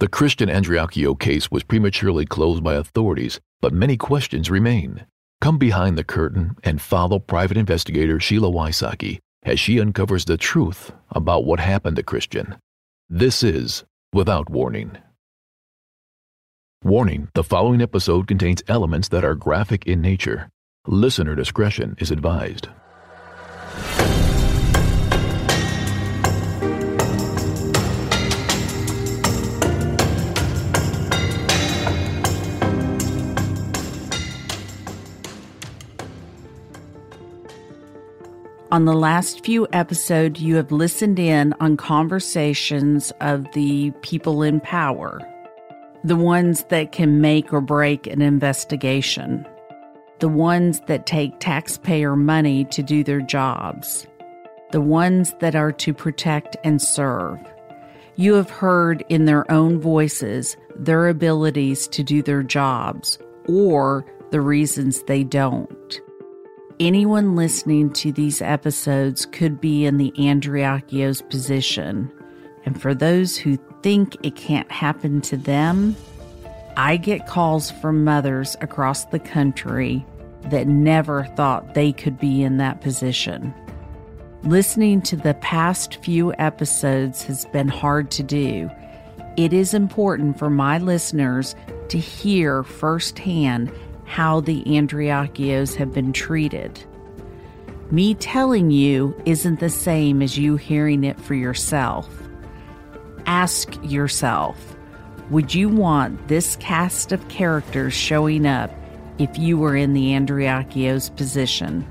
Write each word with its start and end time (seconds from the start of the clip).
The 0.00 0.08
Christian 0.08 0.48
Andreacchio 0.48 1.14
case 1.20 1.50
was 1.50 1.62
prematurely 1.62 2.24
closed 2.24 2.64
by 2.64 2.72
authorities, 2.72 3.38
but 3.60 3.74
many 3.74 3.98
questions 3.98 4.48
remain. 4.48 5.04
Come 5.42 5.58
behind 5.58 5.98
the 5.98 6.04
curtain 6.04 6.56
and 6.64 6.80
follow 6.80 7.18
private 7.18 7.58
investigator 7.58 8.18
Sheila 8.18 8.50
Wysocki 8.50 9.18
as 9.42 9.60
she 9.60 9.78
uncovers 9.78 10.24
the 10.24 10.38
truth 10.38 10.90
about 11.10 11.44
what 11.44 11.60
happened 11.60 11.96
to 11.96 12.02
Christian. 12.02 12.56
This 13.10 13.42
is 13.42 13.84
Without 14.14 14.48
Warning. 14.48 14.96
Warning 16.82 17.28
the 17.34 17.44
following 17.44 17.82
episode 17.82 18.26
contains 18.26 18.62
elements 18.68 19.08
that 19.08 19.22
are 19.22 19.34
graphic 19.34 19.86
in 19.86 20.00
nature. 20.00 20.48
Listener 20.86 21.34
discretion 21.34 21.94
is 21.98 22.10
advised. 22.10 22.68
On 38.72 38.84
the 38.84 38.94
last 38.94 39.44
few 39.44 39.66
episodes, 39.72 40.40
you 40.40 40.54
have 40.54 40.70
listened 40.70 41.18
in 41.18 41.52
on 41.58 41.76
conversations 41.76 43.12
of 43.20 43.50
the 43.52 43.90
people 44.02 44.44
in 44.44 44.60
power, 44.60 45.18
the 46.04 46.14
ones 46.14 46.62
that 46.68 46.92
can 46.92 47.20
make 47.20 47.52
or 47.52 47.60
break 47.60 48.06
an 48.06 48.22
investigation, 48.22 49.44
the 50.20 50.28
ones 50.28 50.82
that 50.86 51.04
take 51.04 51.40
taxpayer 51.40 52.14
money 52.14 52.64
to 52.66 52.80
do 52.80 53.02
their 53.02 53.20
jobs, 53.20 54.06
the 54.70 54.80
ones 54.80 55.34
that 55.40 55.56
are 55.56 55.72
to 55.72 55.92
protect 55.92 56.56
and 56.62 56.80
serve. 56.80 57.40
You 58.14 58.34
have 58.34 58.50
heard 58.50 59.04
in 59.08 59.24
their 59.24 59.50
own 59.50 59.80
voices 59.80 60.56
their 60.76 61.08
abilities 61.08 61.88
to 61.88 62.04
do 62.04 62.22
their 62.22 62.44
jobs 62.44 63.18
or 63.48 64.06
the 64.30 64.40
reasons 64.40 65.02
they 65.02 65.24
don't 65.24 65.79
anyone 66.80 67.36
listening 67.36 67.92
to 67.92 68.10
these 68.10 68.40
episodes 68.40 69.26
could 69.26 69.60
be 69.60 69.84
in 69.84 69.98
the 69.98 70.12
Andreacchio's 70.18 71.20
position. 71.22 72.10
And 72.64 72.80
for 72.80 72.94
those 72.94 73.36
who 73.36 73.58
think 73.82 74.16
it 74.24 74.34
can't 74.34 74.70
happen 74.72 75.20
to 75.22 75.36
them, 75.36 75.94
I 76.76 76.96
get 76.96 77.26
calls 77.26 77.70
from 77.70 78.02
mothers 78.02 78.56
across 78.62 79.04
the 79.06 79.18
country 79.18 80.04
that 80.44 80.66
never 80.66 81.24
thought 81.36 81.74
they 81.74 81.92
could 81.92 82.18
be 82.18 82.42
in 82.42 82.56
that 82.56 82.80
position. 82.80 83.54
Listening 84.42 85.02
to 85.02 85.16
the 85.16 85.34
past 85.34 85.96
few 85.96 86.32
episodes 86.38 87.22
has 87.24 87.44
been 87.46 87.68
hard 87.68 88.10
to 88.12 88.22
do. 88.22 88.70
It 89.36 89.52
is 89.52 89.74
important 89.74 90.38
for 90.38 90.48
my 90.48 90.78
listeners 90.78 91.54
to 91.88 91.98
hear 91.98 92.62
firsthand 92.62 93.70
how 94.10 94.40
the 94.40 94.64
Andreacchios 94.64 95.76
have 95.76 95.92
been 95.94 96.12
treated. 96.12 96.84
Me 97.92 98.12
telling 98.14 98.72
you 98.72 99.14
isn't 99.24 99.60
the 99.60 99.70
same 99.70 100.20
as 100.20 100.36
you 100.36 100.56
hearing 100.56 101.04
it 101.04 101.20
for 101.20 101.34
yourself. 101.34 102.08
Ask 103.26 103.78
yourself 103.84 104.76
would 105.30 105.54
you 105.54 105.68
want 105.68 106.26
this 106.26 106.56
cast 106.56 107.12
of 107.12 107.28
characters 107.28 107.94
showing 107.94 108.46
up 108.46 108.72
if 109.18 109.38
you 109.38 109.56
were 109.56 109.76
in 109.76 109.92
the 109.92 110.08
Andreacchios 110.10 111.14
position? 111.14 111.86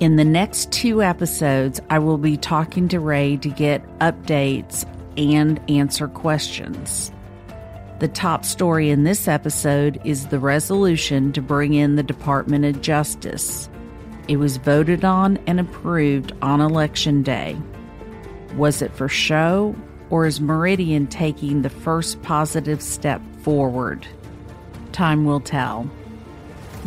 In 0.00 0.16
the 0.16 0.24
next 0.24 0.70
two 0.70 1.02
episodes, 1.02 1.80
I 1.88 1.98
will 1.98 2.18
be 2.18 2.36
talking 2.36 2.88
to 2.88 3.00
Rae 3.00 3.38
to 3.38 3.48
get 3.48 3.82
updates 4.00 4.84
and 5.16 5.58
answer 5.70 6.08
questions. 6.08 7.10
The 7.98 8.08
top 8.08 8.44
story 8.44 8.90
in 8.90 9.04
this 9.04 9.26
episode 9.26 9.98
is 10.04 10.26
the 10.26 10.38
resolution 10.38 11.32
to 11.32 11.40
bring 11.40 11.72
in 11.72 11.96
the 11.96 12.02
Department 12.02 12.66
of 12.66 12.82
Justice. 12.82 13.70
It 14.28 14.36
was 14.36 14.58
voted 14.58 15.02
on 15.02 15.38
and 15.46 15.58
approved 15.58 16.34
on 16.42 16.60
Election 16.60 17.22
Day. 17.22 17.56
Was 18.54 18.82
it 18.82 18.92
for 18.92 19.08
show, 19.08 19.74
or 20.10 20.26
is 20.26 20.42
Meridian 20.42 21.06
taking 21.06 21.62
the 21.62 21.70
first 21.70 22.20
positive 22.20 22.82
step 22.82 23.22
forward? 23.40 24.06
Time 24.92 25.24
will 25.24 25.40
tell. 25.40 25.88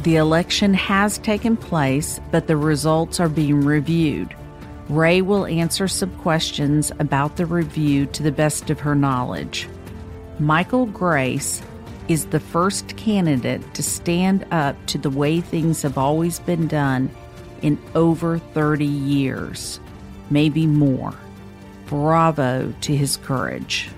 The 0.04 0.18
election 0.18 0.76
has 0.76 1.18
taken 1.18 1.58
place, 1.58 2.22
but 2.30 2.46
the 2.46 2.56
results 2.56 3.20
are 3.20 3.30
being 3.30 3.62
reviewed. 3.62 4.36
Rae 4.90 5.24
will 5.24 5.48
answer 5.48 5.88
some 5.88 6.12
questions 6.18 6.92
about 7.00 7.38
the 7.38 7.48
review 7.48 8.06
to 8.08 8.22
the 8.22 8.32
best 8.32 8.70
of 8.70 8.80
her 8.82 8.94
knowledge. 8.94 9.68
Michael 10.40 10.86
Grace 10.86 11.62
is 12.08 12.28
the 12.28 12.40
first 12.40 12.96
candidate 12.96 13.74
to 13.74 13.84
stand 13.84 14.46
up 14.52 14.78
to 14.86 14.98
the 14.98 15.10
way 15.10 15.42
things 15.42 15.82
have 15.82 15.98
always 15.98 16.40
been 16.40 16.66
done 16.66 17.10
in 17.62 17.78
over 17.94 18.40
30 18.40 18.86
years, 18.86 19.82
maybe 20.30 20.66
more. 20.66 21.14
Bravo 21.88 22.74
to 22.80 22.96
his 22.96 23.18
courage. 23.18 23.90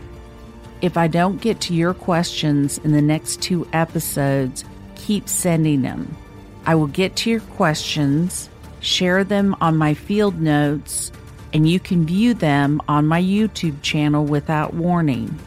If 0.81 0.97
I 0.97 1.07
don't 1.07 1.39
get 1.39 1.61
to 1.61 1.75
your 1.75 1.93
questions 1.93 2.79
in 2.79 2.91
the 2.91 3.03
next 3.03 3.39
two 3.43 3.67
episodes, 3.71 4.65
keep 4.95 5.29
sending 5.29 5.83
them. 5.83 6.17
I 6.65 6.73
will 6.73 6.87
get 6.87 7.15
to 7.17 7.29
your 7.29 7.41
questions, 7.41 8.49
share 8.79 9.23
them 9.23 9.55
on 9.61 9.77
my 9.77 9.93
field 9.93 10.41
notes, 10.41 11.11
and 11.53 11.69
you 11.69 11.79
can 11.79 12.03
view 12.03 12.33
them 12.33 12.81
on 12.87 13.05
my 13.05 13.21
YouTube 13.21 13.79
channel 13.83 14.25
without 14.25 14.73
warning. 14.73 15.37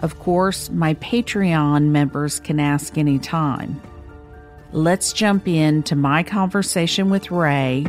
Of 0.00 0.18
course, 0.18 0.70
my 0.70 0.94
Patreon 0.94 1.84
members 1.84 2.40
can 2.40 2.60
ask 2.60 2.98
anytime. 2.98 3.80
Let's 4.72 5.12
jump 5.12 5.48
into 5.48 5.96
my 5.96 6.22
conversation 6.22 7.08
with 7.08 7.30
Rae. 7.30 7.86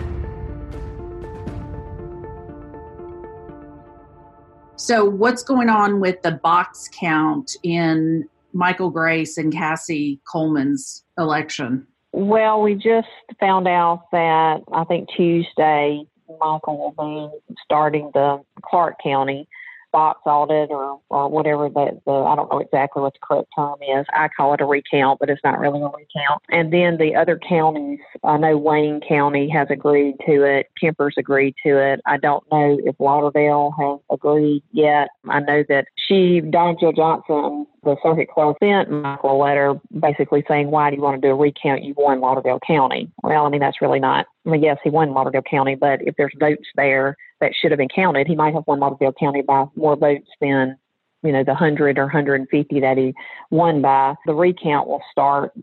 So, 4.78 5.03
what's 5.03 5.44
going 5.44 5.69
on 5.69 6.00
with 6.00 6.22
the 6.22 6.31
box 6.31 6.88
count 6.94 7.57
in 7.63 8.29
Michael 8.53 8.90
Grace 8.90 9.38
and 9.38 9.51
Cassie 9.51 10.22
Coleman's 10.31 11.03
election? 11.17 11.85
Well, 12.13 12.62
we 12.62 12.75
just 12.75 13.07
found 13.40 13.67
out 13.67 14.06
that 14.12 14.62
I 14.72 14.84
think 14.85 15.09
Tuesday 15.16 16.03
Michael 16.40 16.94
will 16.96 17.31
be 17.41 17.56
starting 17.63 18.12
the 18.13 18.41
Clarke 18.63 18.96
County 19.03 19.50
box 19.91 20.21
audit 20.25 20.69
or, 20.69 20.99
or 21.09 21.29
whatever 21.29 21.69
that 21.69 22.01
the, 22.05 22.11
I 22.11 22.35
don't 22.35 22.51
know 22.51 22.59
exactly 22.59 23.01
what 23.01 23.13
the 23.13 23.19
correct 23.21 23.49
term 23.55 23.77
is. 23.81 24.05
I 24.13 24.29
call 24.35 24.53
it 24.53 24.61
a 24.61 24.65
recount, 24.65 25.19
but 25.19 25.29
it's 25.29 25.43
not 25.43 25.59
really 25.59 25.81
a 25.81 25.85
recount. 25.85 26.41
And 26.49 26.71
then 26.71 26.97
the 26.97 27.15
other 27.15 27.39
counties, 27.47 27.99
I 28.23 28.37
know 28.37 28.57
Wayne 28.57 29.01
County 29.07 29.49
has 29.49 29.67
agreed 29.69 30.15
to 30.25 30.43
it, 30.43 30.67
Kemper's 30.79 31.15
agreed 31.17 31.55
to 31.65 31.77
it. 31.77 32.01
I 32.05 32.17
don't 32.17 32.43
know 32.51 32.77
if 32.83 32.95
Lauderdale 32.99 33.73
has 33.79 33.99
agreed 34.11 34.63
yet. 34.71 35.09
I 35.29 35.39
know 35.39 35.63
that 35.69 35.85
she, 35.95 36.41
Don 36.41 36.77
Jill 36.79 36.93
Johnson, 36.93 37.65
the 37.83 37.95
circuit 38.03 38.27
clerk 38.29 38.57
sent 38.61 38.91
Michael 38.91 39.35
a 39.35 39.39
letter 39.41 39.75
basically 39.99 40.43
saying, 40.47 40.71
Why 40.71 40.89
do 40.89 40.97
you 40.97 41.01
want 41.01 41.21
to 41.21 41.27
do 41.27 41.31
a 41.31 41.35
recount? 41.35 41.83
You 41.83 41.93
won 41.97 42.19
Lauderdale 42.19 42.59
County. 42.65 43.09
Well, 43.23 43.45
I 43.45 43.49
mean, 43.49 43.61
that's 43.61 43.81
really 43.81 43.99
not, 43.99 44.25
I 44.45 44.49
mean, 44.49 44.63
yes, 44.63 44.77
he 44.83 44.89
won 44.89 45.11
Lauderdale 45.11 45.41
County, 45.49 45.75
but 45.75 46.01
if 46.01 46.15
there's 46.17 46.33
votes 46.39 46.67
there 46.75 47.15
that 47.41 47.53
should 47.55 47.71
have 47.71 47.77
been 47.77 47.89
counted, 47.89 48.27
he 48.27 48.35
might 48.35 48.53
have 48.53 48.63
won 48.67 48.79
Lauderdale 48.79 49.13
County 49.13 49.41
by 49.41 49.65
more 49.75 49.95
votes 49.95 50.29
than, 50.41 50.77
you 51.23 51.31
know, 51.31 51.43
the 51.43 51.51
100 51.51 51.97
or 51.97 52.03
150 52.03 52.79
that 52.79 52.97
he 52.97 53.13
won 53.51 53.81
by. 53.81 54.15
The 54.25 54.33
recount 54.33 54.87
will 54.87 55.01
start 55.11 55.53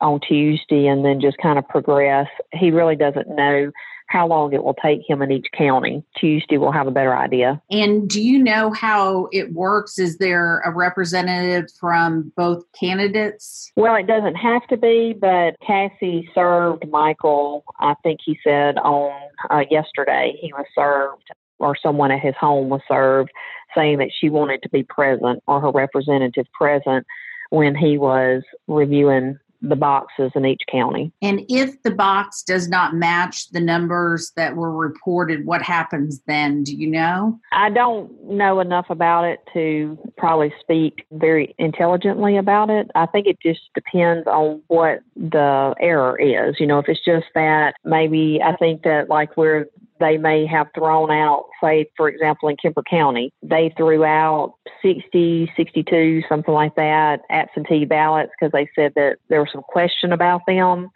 on 0.00 0.20
Tuesday 0.20 0.86
and 0.86 1.04
then 1.04 1.20
just 1.20 1.38
kind 1.38 1.58
of 1.58 1.68
progress. 1.68 2.28
He 2.52 2.70
really 2.70 2.96
doesn't 2.96 3.28
know 3.28 3.70
how 4.10 4.26
long 4.26 4.52
it 4.52 4.64
will 4.64 4.74
take 4.74 5.08
him 5.08 5.22
in 5.22 5.30
each 5.30 5.46
county. 5.56 6.04
Tuesday 6.18 6.58
we'll 6.58 6.72
have 6.72 6.88
a 6.88 6.90
better 6.90 7.16
idea. 7.16 7.62
And 7.70 8.08
do 8.08 8.20
you 8.20 8.42
know 8.42 8.72
how 8.72 9.28
it 9.32 9.52
works? 9.52 10.00
Is 10.00 10.18
there 10.18 10.60
a 10.60 10.72
representative 10.72 11.70
from 11.78 12.32
both 12.36 12.64
candidates? 12.78 13.70
Well, 13.76 13.94
it 13.94 14.08
doesn't 14.08 14.34
have 14.34 14.66
to 14.66 14.76
be, 14.76 15.14
but 15.18 15.54
Cassie 15.64 16.28
served 16.34 16.88
Michael, 16.88 17.64
I 17.78 17.94
think 18.02 18.18
he 18.24 18.36
said 18.42 18.78
on 18.78 19.12
uh, 19.48 19.62
yesterday, 19.70 20.36
he 20.40 20.52
was 20.52 20.66
served 20.74 21.30
or 21.60 21.76
someone 21.80 22.10
at 22.10 22.20
his 22.20 22.34
home 22.40 22.68
was 22.68 22.80
served 22.88 23.30
saying 23.76 23.98
that 23.98 24.10
she 24.18 24.28
wanted 24.28 24.62
to 24.62 24.68
be 24.70 24.82
present 24.82 25.40
or 25.46 25.60
her 25.60 25.70
representative 25.70 26.46
present 26.52 27.06
when 27.50 27.76
he 27.76 27.96
was 27.96 28.42
reviewing 28.66 29.38
the 29.62 29.76
boxes 29.76 30.32
in 30.34 30.46
each 30.46 30.62
county. 30.70 31.12
And 31.22 31.44
if 31.48 31.82
the 31.82 31.90
box 31.90 32.42
does 32.42 32.68
not 32.68 32.94
match 32.94 33.50
the 33.50 33.60
numbers 33.60 34.32
that 34.36 34.56
were 34.56 34.72
reported, 34.72 35.44
what 35.44 35.62
happens 35.62 36.20
then? 36.26 36.64
Do 36.64 36.74
you 36.74 36.86
know? 36.86 37.38
I 37.52 37.70
don't 37.70 38.10
know 38.24 38.60
enough 38.60 38.86
about 38.90 39.24
it 39.24 39.40
to 39.52 39.98
probably 40.16 40.52
speak 40.60 41.06
very 41.12 41.54
intelligently 41.58 42.36
about 42.36 42.70
it. 42.70 42.90
I 42.94 43.06
think 43.06 43.26
it 43.26 43.38
just 43.40 43.60
depends 43.74 44.26
on 44.26 44.62
what 44.68 45.00
the 45.16 45.74
error 45.80 46.18
is. 46.18 46.56
You 46.58 46.66
know, 46.66 46.78
if 46.78 46.88
it's 46.88 47.04
just 47.04 47.26
that 47.34 47.74
maybe 47.84 48.40
I 48.42 48.56
think 48.56 48.82
that 48.82 49.08
like 49.08 49.36
where 49.36 49.66
they 50.00 50.16
may 50.16 50.46
have 50.46 50.66
thrown 50.74 51.10
out, 51.10 51.44
say, 51.62 51.86
for 51.96 52.08
example, 52.08 52.48
in 52.48 52.56
Kemper 52.56 52.82
County, 52.82 53.32
they 53.42 53.72
threw 53.76 54.04
out 54.04 54.54
60, 54.82 55.52
62, 55.56 56.22
something 56.28 56.54
like 56.54 56.74
that, 56.74 57.20
absentee 57.30 57.84
ballots 57.84 58.32
because 58.38 58.52
they 58.52 58.68
said 58.74 58.92
that 58.96 59.18
there 59.28 59.40
was 59.40 59.50
some 59.52 59.62
question 59.62 60.12
about 60.12 60.40
them. 60.46 60.90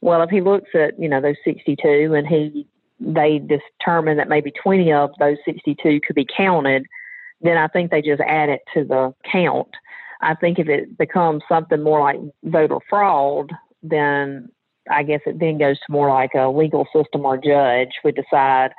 Well, 0.00 0.22
if 0.22 0.30
he 0.30 0.40
looks 0.40 0.70
at, 0.74 0.98
you 1.00 1.08
know, 1.08 1.20
those 1.20 1.36
62 1.44 2.12
and 2.14 2.26
he 2.26 2.66
they 3.04 3.40
determine 3.40 4.16
that 4.16 4.28
maybe 4.28 4.52
20 4.62 4.92
of 4.92 5.10
those 5.18 5.36
62 5.44 6.00
could 6.06 6.14
be 6.14 6.26
counted, 6.36 6.86
then 7.40 7.56
I 7.56 7.66
think 7.66 7.90
they 7.90 8.02
just 8.02 8.20
add 8.20 8.48
it 8.48 8.60
to 8.74 8.84
the 8.84 9.12
count. 9.30 9.68
I 10.20 10.34
think 10.34 10.58
if 10.58 10.68
it 10.68 10.96
becomes 10.96 11.42
something 11.48 11.82
more 11.82 12.00
like 12.00 12.20
voter 12.44 12.78
fraud, 12.88 13.50
then 13.82 14.48
I 14.90 15.02
guess 15.02 15.20
it 15.26 15.38
then 15.38 15.58
goes 15.58 15.78
to 15.78 15.92
more 15.92 16.08
like 16.08 16.34
a 16.34 16.48
legal 16.48 16.86
system 16.94 17.24
or 17.24 17.36
judge 17.36 17.90
would 18.04 18.16
decide 18.16 18.70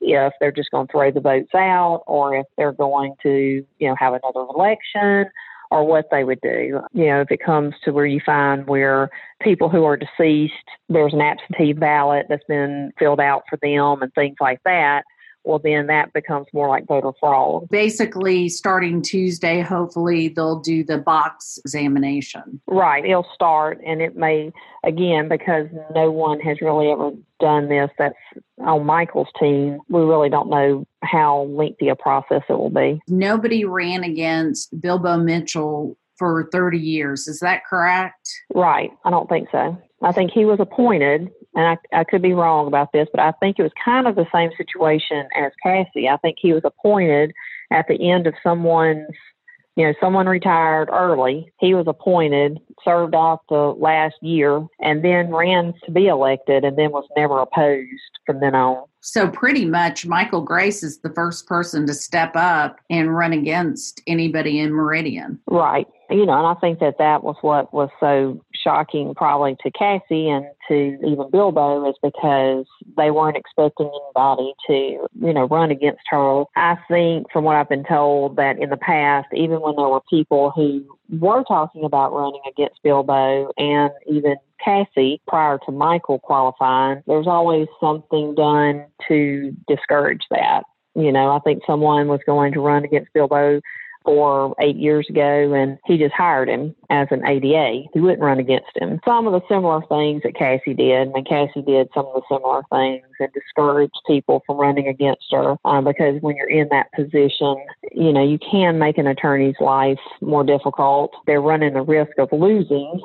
if 0.00 0.32
they're 0.40 0.52
just 0.52 0.70
going 0.70 0.86
to 0.88 0.92
throw 0.92 1.10
the 1.10 1.20
votes 1.20 1.54
out 1.54 2.02
or 2.06 2.34
if 2.36 2.46
they're 2.56 2.72
going 2.72 3.14
to, 3.22 3.64
you 3.78 3.88
know, 3.88 3.94
have 3.98 4.14
another 4.14 4.46
election 4.54 5.26
or 5.70 5.86
what 5.86 6.06
they 6.10 6.24
would 6.24 6.40
do. 6.42 6.80
You 6.92 7.06
know, 7.06 7.20
if 7.20 7.30
it 7.30 7.42
comes 7.42 7.74
to 7.84 7.92
where 7.92 8.06
you 8.06 8.20
find 8.24 8.66
where 8.66 9.08
people 9.40 9.68
who 9.68 9.84
are 9.84 9.96
deceased, 9.96 10.52
there's 10.88 11.14
an 11.14 11.20
absentee 11.20 11.72
ballot 11.72 12.26
that's 12.28 12.44
been 12.48 12.92
filled 12.98 13.20
out 13.20 13.44
for 13.48 13.58
them 13.62 14.02
and 14.02 14.12
things 14.14 14.36
like 14.40 14.60
that, 14.64 15.04
well, 15.44 15.58
then 15.58 15.86
that 15.88 16.12
becomes 16.12 16.46
more 16.52 16.68
like 16.68 16.86
voter 16.86 17.12
fraud. 17.18 17.68
Basically, 17.68 18.48
starting 18.48 19.02
Tuesday, 19.02 19.60
hopefully 19.60 20.28
they'll 20.28 20.60
do 20.60 20.84
the 20.84 20.98
box 20.98 21.58
examination. 21.64 22.60
Right. 22.66 23.04
It'll 23.04 23.28
start, 23.34 23.80
and 23.84 24.00
it 24.00 24.16
may, 24.16 24.52
again, 24.84 25.28
because 25.28 25.66
no 25.94 26.10
one 26.10 26.40
has 26.40 26.60
really 26.60 26.90
ever 26.90 27.12
done 27.40 27.68
this 27.68 27.90
that's 27.98 28.14
on 28.58 28.86
Michael's 28.86 29.28
team, 29.38 29.80
we 29.88 30.00
really 30.00 30.28
don't 30.28 30.48
know 30.48 30.86
how 31.02 31.42
lengthy 31.44 31.88
a 31.88 31.96
process 31.96 32.42
it 32.48 32.52
will 32.52 32.70
be. 32.70 33.00
Nobody 33.08 33.64
ran 33.64 34.04
against 34.04 34.80
Bilbo 34.80 35.18
Mitchell 35.18 35.96
for 36.16 36.48
30 36.52 36.78
years. 36.78 37.26
Is 37.26 37.40
that 37.40 37.66
correct? 37.66 38.30
Right. 38.54 38.90
I 39.04 39.10
don't 39.10 39.28
think 39.28 39.48
so. 39.50 39.76
I 40.02 40.12
think 40.12 40.30
he 40.32 40.44
was 40.44 40.60
appointed 40.60 41.30
and 41.54 41.66
I, 41.66 42.00
I 42.00 42.04
could 42.04 42.22
be 42.22 42.32
wrong 42.32 42.66
about 42.66 42.92
this, 42.92 43.08
but 43.12 43.20
I 43.20 43.32
think 43.32 43.58
it 43.58 43.62
was 43.62 43.72
kind 43.84 44.06
of 44.06 44.14
the 44.14 44.26
same 44.32 44.50
situation 44.56 45.28
as 45.36 45.52
Cassie. 45.62 46.08
I 46.08 46.16
think 46.18 46.38
he 46.40 46.52
was 46.52 46.62
appointed 46.64 47.32
at 47.70 47.86
the 47.88 48.10
end 48.10 48.26
of 48.26 48.34
someone's, 48.42 49.06
you 49.76 49.86
know, 49.86 49.94
someone 50.00 50.26
retired 50.26 50.88
early. 50.90 51.50
He 51.60 51.74
was 51.74 51.86
appointed, 51.86 52.58
served 52.84 53.14
off 53.14 53.40
the 53.48 53.74
last 53.78 54.16
year, 54.22 54.66
and 54.80 55.04
then 55.04 55.30
ran 55.30 55.74
to 55.84 55.90
be 55.90 56.06
elected 56.06 56.64
and 56.64 56.76
then 56.76 56.90
was 56.90 57.06
never 57.16 57.38
opposed 57.40 57.88
from 58.26 58.40
then 58.40 58.54
on. 58.54 58.84
So, 59.04 59.28
pretty 59.28 59.64
much, 59.64 60.06
Michael 60.06 60.42
Grace 60.42 60.84
is 60.84 61.00
the 61.00 61.10
first 61.10 61.46
person 61.46 61.86
to 61.86 61.94
step 61.94 62.36
up 62.36 62.76
and 62.88 63.16
run 63.16 63.32
against 63.32 64.00
anybody 64.06 64.60
in 64.60 64.72
Meridian. 64.72 65.40
Right. 65.48 65.88
You 66.08 66.24
know, 66.24 66.38
and 66.38 66.46
I 66.46 66.54
think 66.60 66.78
that 66.78 66.98
that 66.98 67.24
was 67.24 67.36
what 67.40 67.74
was 67.74 67.88
so 67.98 68.44
shocking 68.62 69.14
probably 69.14 69.56
to 69.62 69.70
Cassie 69.70 70.28
and 70.28 70.46
to 70.68 70.98
even 71.06 71.30
Bilbo 71.30 71.88
is 71.88 71.96
because 72.02 72.66
they 72.96 73.10
weren't 73.10 73.36
expecting 73.36 73.90
anybody 73.90 74.54
to, 74.66 74.72
you 75.26 75.32
know, 75.32 75.46
run 75.46 75.70
against 75.70 76.02
her. 76.10 76.44
I 76.56 76.76
think 76.88 77.30
from 77.32 77.44
what 77.44 77.56
I've 77.56 77.68
been 77.68 77.84
told 77.84 78.36
that 78.36 78.58
in 78.58 78.70
the 78.70 78.76
past, 78.76 79.28
even 79.34 79.60
when 79.60 79.76
there 79.76 79.88
were 79.88 80.02
people 80.08 80.50
who 80.50 80.84
were 81.10 81.44
talking 81.44 81.84
about 81.84 82.12
running 82.12 82.40
against 82.48 82.82
Bilbo 82.82 83.50
and 83.56 83.90
even 84.06 84.36
Cassie 84.64 85.20
prior 85.26 85.58
to 85.66 85.72
Michael 85.72 86.18
qualifying, 86.18 87.02
there's 87.06 87.26
always 87.26 87.66
something 87.80 88.34
done 88.34 88.86
to 89.08 89.54
discourage 89.68 90.22
that. 90.30 90.62
You 90.94 91.10
know, 91.10 91.30
I 91.30 91.38
think 91.40 91.62
someone 91.66 92.08
was 92.08 92.20
going 92.26 92.52
to 92.52 92.60
run 92.60 92.84
against 92.84 93.12
Bilbo 93.14 93.60
four, 94.04 94.40
or 94.40 94.54
eight 94.60 94.76
years 94.76 95.06
ago, 95.08 95.52
and 95.52 95.78
he 95.86 95.98
just 95.98 96.14
hired 96.14 96.48
him 96.48 96.74
as 96.90 97.08
an 97.10 97.26
ADA. 97.26 97.88
He 97.92 98.00
wouldn't 98.00 98.22
run 98.22 98.38
against 98.38 98.76
him. 98.76 99.00
Some 99.06 99.26
of 99.26 99.32
the 99.32 99.42
similar 99.48 99.82
things 99.88 100.22
that 100.24 100.34
Cassie 100.34 100.74
did, 100.74 101.08
and 101.08 101.26
Cassie 101.26 101.62
did 101.62 101.88
some 101.94 102.06
of 102.06 102.14
the 102.14 102.22
similar 102.30 102.62
things 102.70 103.06
and 103.20 103.32
discouraged 103.32 103.98
people 104.06 104.42
from 104.46 104.58
running 104.58 104.88
against 104.88 105.26
her 105.30 105.56
um, 105.64 105.84
because 105.84 106.20
when 106.20 106.36
you're 106.36 106.50
in 106.50 106.68
that 106.70 106.92
position, 106.92 107.56
you 107.92 108.12
know, 108.12 108.24
you 108.24 108.38
can 108.38 108.78
make 108.78 108.98
an 108.98 109.06
attorney's 109.06 109.56
life 109.60 109.98
more 110.20 110.44
difficult. 110.44 111.12
They're 111.26 111.40
running 111.40 111.74
the 111.74 111.82
risk 111.82 112.12
of 112.18 112.28
losing 112.32 113.00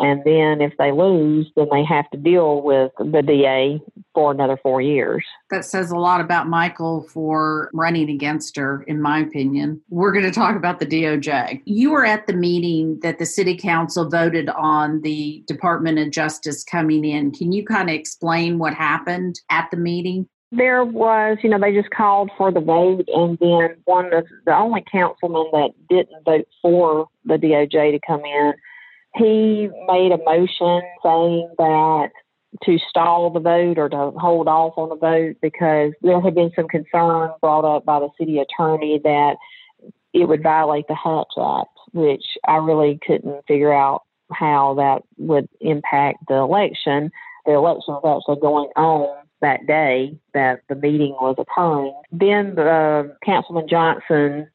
and 0.00 0.22
then 0.24 0.62
if 0.62 0.72
they 0.78 0.92
lose, 0.92 1.52
then 1.56 1.68
they 1.70 1.84
have 1.84 2.10
to 2.10 2.16
deal 2.16 2.62
with 2.62 2.90
the 2.98 3.22
DA 3.22 3.80
for 4.14 4.32
another 4.32 4.58
four 4.62 4.80
years. 4.80 5.22
That 5.50 5.64
says 5.64 5.90
a 5.90 5.96
lot 5.96 6.22
about 6.22 6.48
Michael 6.48 7.02
for 7.02 7.70
running 7.74 8.08
against 8.08 8.56
her, 8.56 8.82
in 8.84 9.02
my 9.02 9.20
opinion. 9.20 9.80
We're 9.90 10.12
going 10.12 10.24
to 10.24 10.30
talk 10.30 10.56
about 10.56 10.80
the 10.80 10.86
DOJ. 10.86 11.60
You 11.66 11.90
were 11.92 12.06
at 12.06 12.26
the 12.26 12.32
meeting 12.32 12.98
that 13.02 13.18
the 13.18 13.26
city 13.26 13.56
council 13.56 14.08
voted 14.08 14.48
on 14.48 15.02
the 15.02 15.44
Department 15.46 15.98
of 15.98 16.10
Justice 16.10 16.64
coming 16.64 17.04
in. 17.04 17.30
Can 17.32 17.52
you 17.52 17.64
kind 17.64 17.90
of 17.90 17.94
explain 17.94 18.58
what 18.58 18.72
happened 18.72 19.38
at 19.50 19.68
the 19.70 19.76
meeting? 19.76 20.26
There 20.50 20.84
was, 20.84 21.38
you 21.42 21.50
know, 21.50 21.60
they 21.60 21.72
just 21.72 21.90
called 21.90 22.30
for 22.36 22.50
the 22.50 22.60
vote, 22.60 23.04
and 23.14 23.38
then 23.38 23.76
one 23.84 24.12
of 24.12 24.26
the 24.46 24.56
only 24.56 24.82
councilmen 24.90 25.46
that 25.52 25.70
didn't 25.88 26.24
vote 26.24 26.48
for 26.60 27.06
the 27.24 27.34
DOJ 27.34 27.92
to 27.92 28.00
come 28.04 28.24
in 28.24 28.54
he 29.14 29.68
made 29.88 30.12
a 30.12 30.18
motion 30.18 30.82
saying 31.02 31.50
that 31.58 32.10
to 32.64 32.78
stall 32.88 33.30
the 33.30 33.40
vote 33.40 33.78
or 33.78 33.88
to 33.88 34.10
hold 34.16 34.48
off 34.48 34.74
on 34.76 34.88
the 34.88 34.96
vote 34.96 35.36
because 35.40 35.92
there 36.02 36.20
had 36.20 36.34
been 36.34 36.50
some 36.54 36.68
concern 36.68 37.30
brought 37.40 37.64
up 37.64 37.84
by 37.84 38.00
the 38.00 38.08
city 38.18 38.38
attorney 38.38 39.00
that 39.04 39.36
it 40.12 40.26
would 40.26 40.42
violate 40.42 40.86
the 40.88 40.94
Hatch 40.94 41.32
Act, 41.40 41.70
which 41.92 42.24
I 42.46 42.56
really 42.56 42.98
couldn't 43.06 43.46
figure 43.46 43.72
out 43.72 44.02
how 44.32 44.74
that 44.74 45.02
would 45.18 45.48
impact 45.60 46.18
the 46.28 46.34
election. 46.34 47.10
The 47.46 47.52
election 47.52 47.94
was 47.94 48.22
actually 48.22 48.40
going 48.40 48.70
on 48.76 49.16
that 49.40 49.66
day 49.66 50.18
that 50.34 50.62
the 50.68 50.74
meeting 50.74 51.16
was 51.20 51.36
occurring. 51.38 51.94
Then 52.12 52.54
the 52.56 53.16
Councilman 53.24 53.68
Johnson 53.68 54.48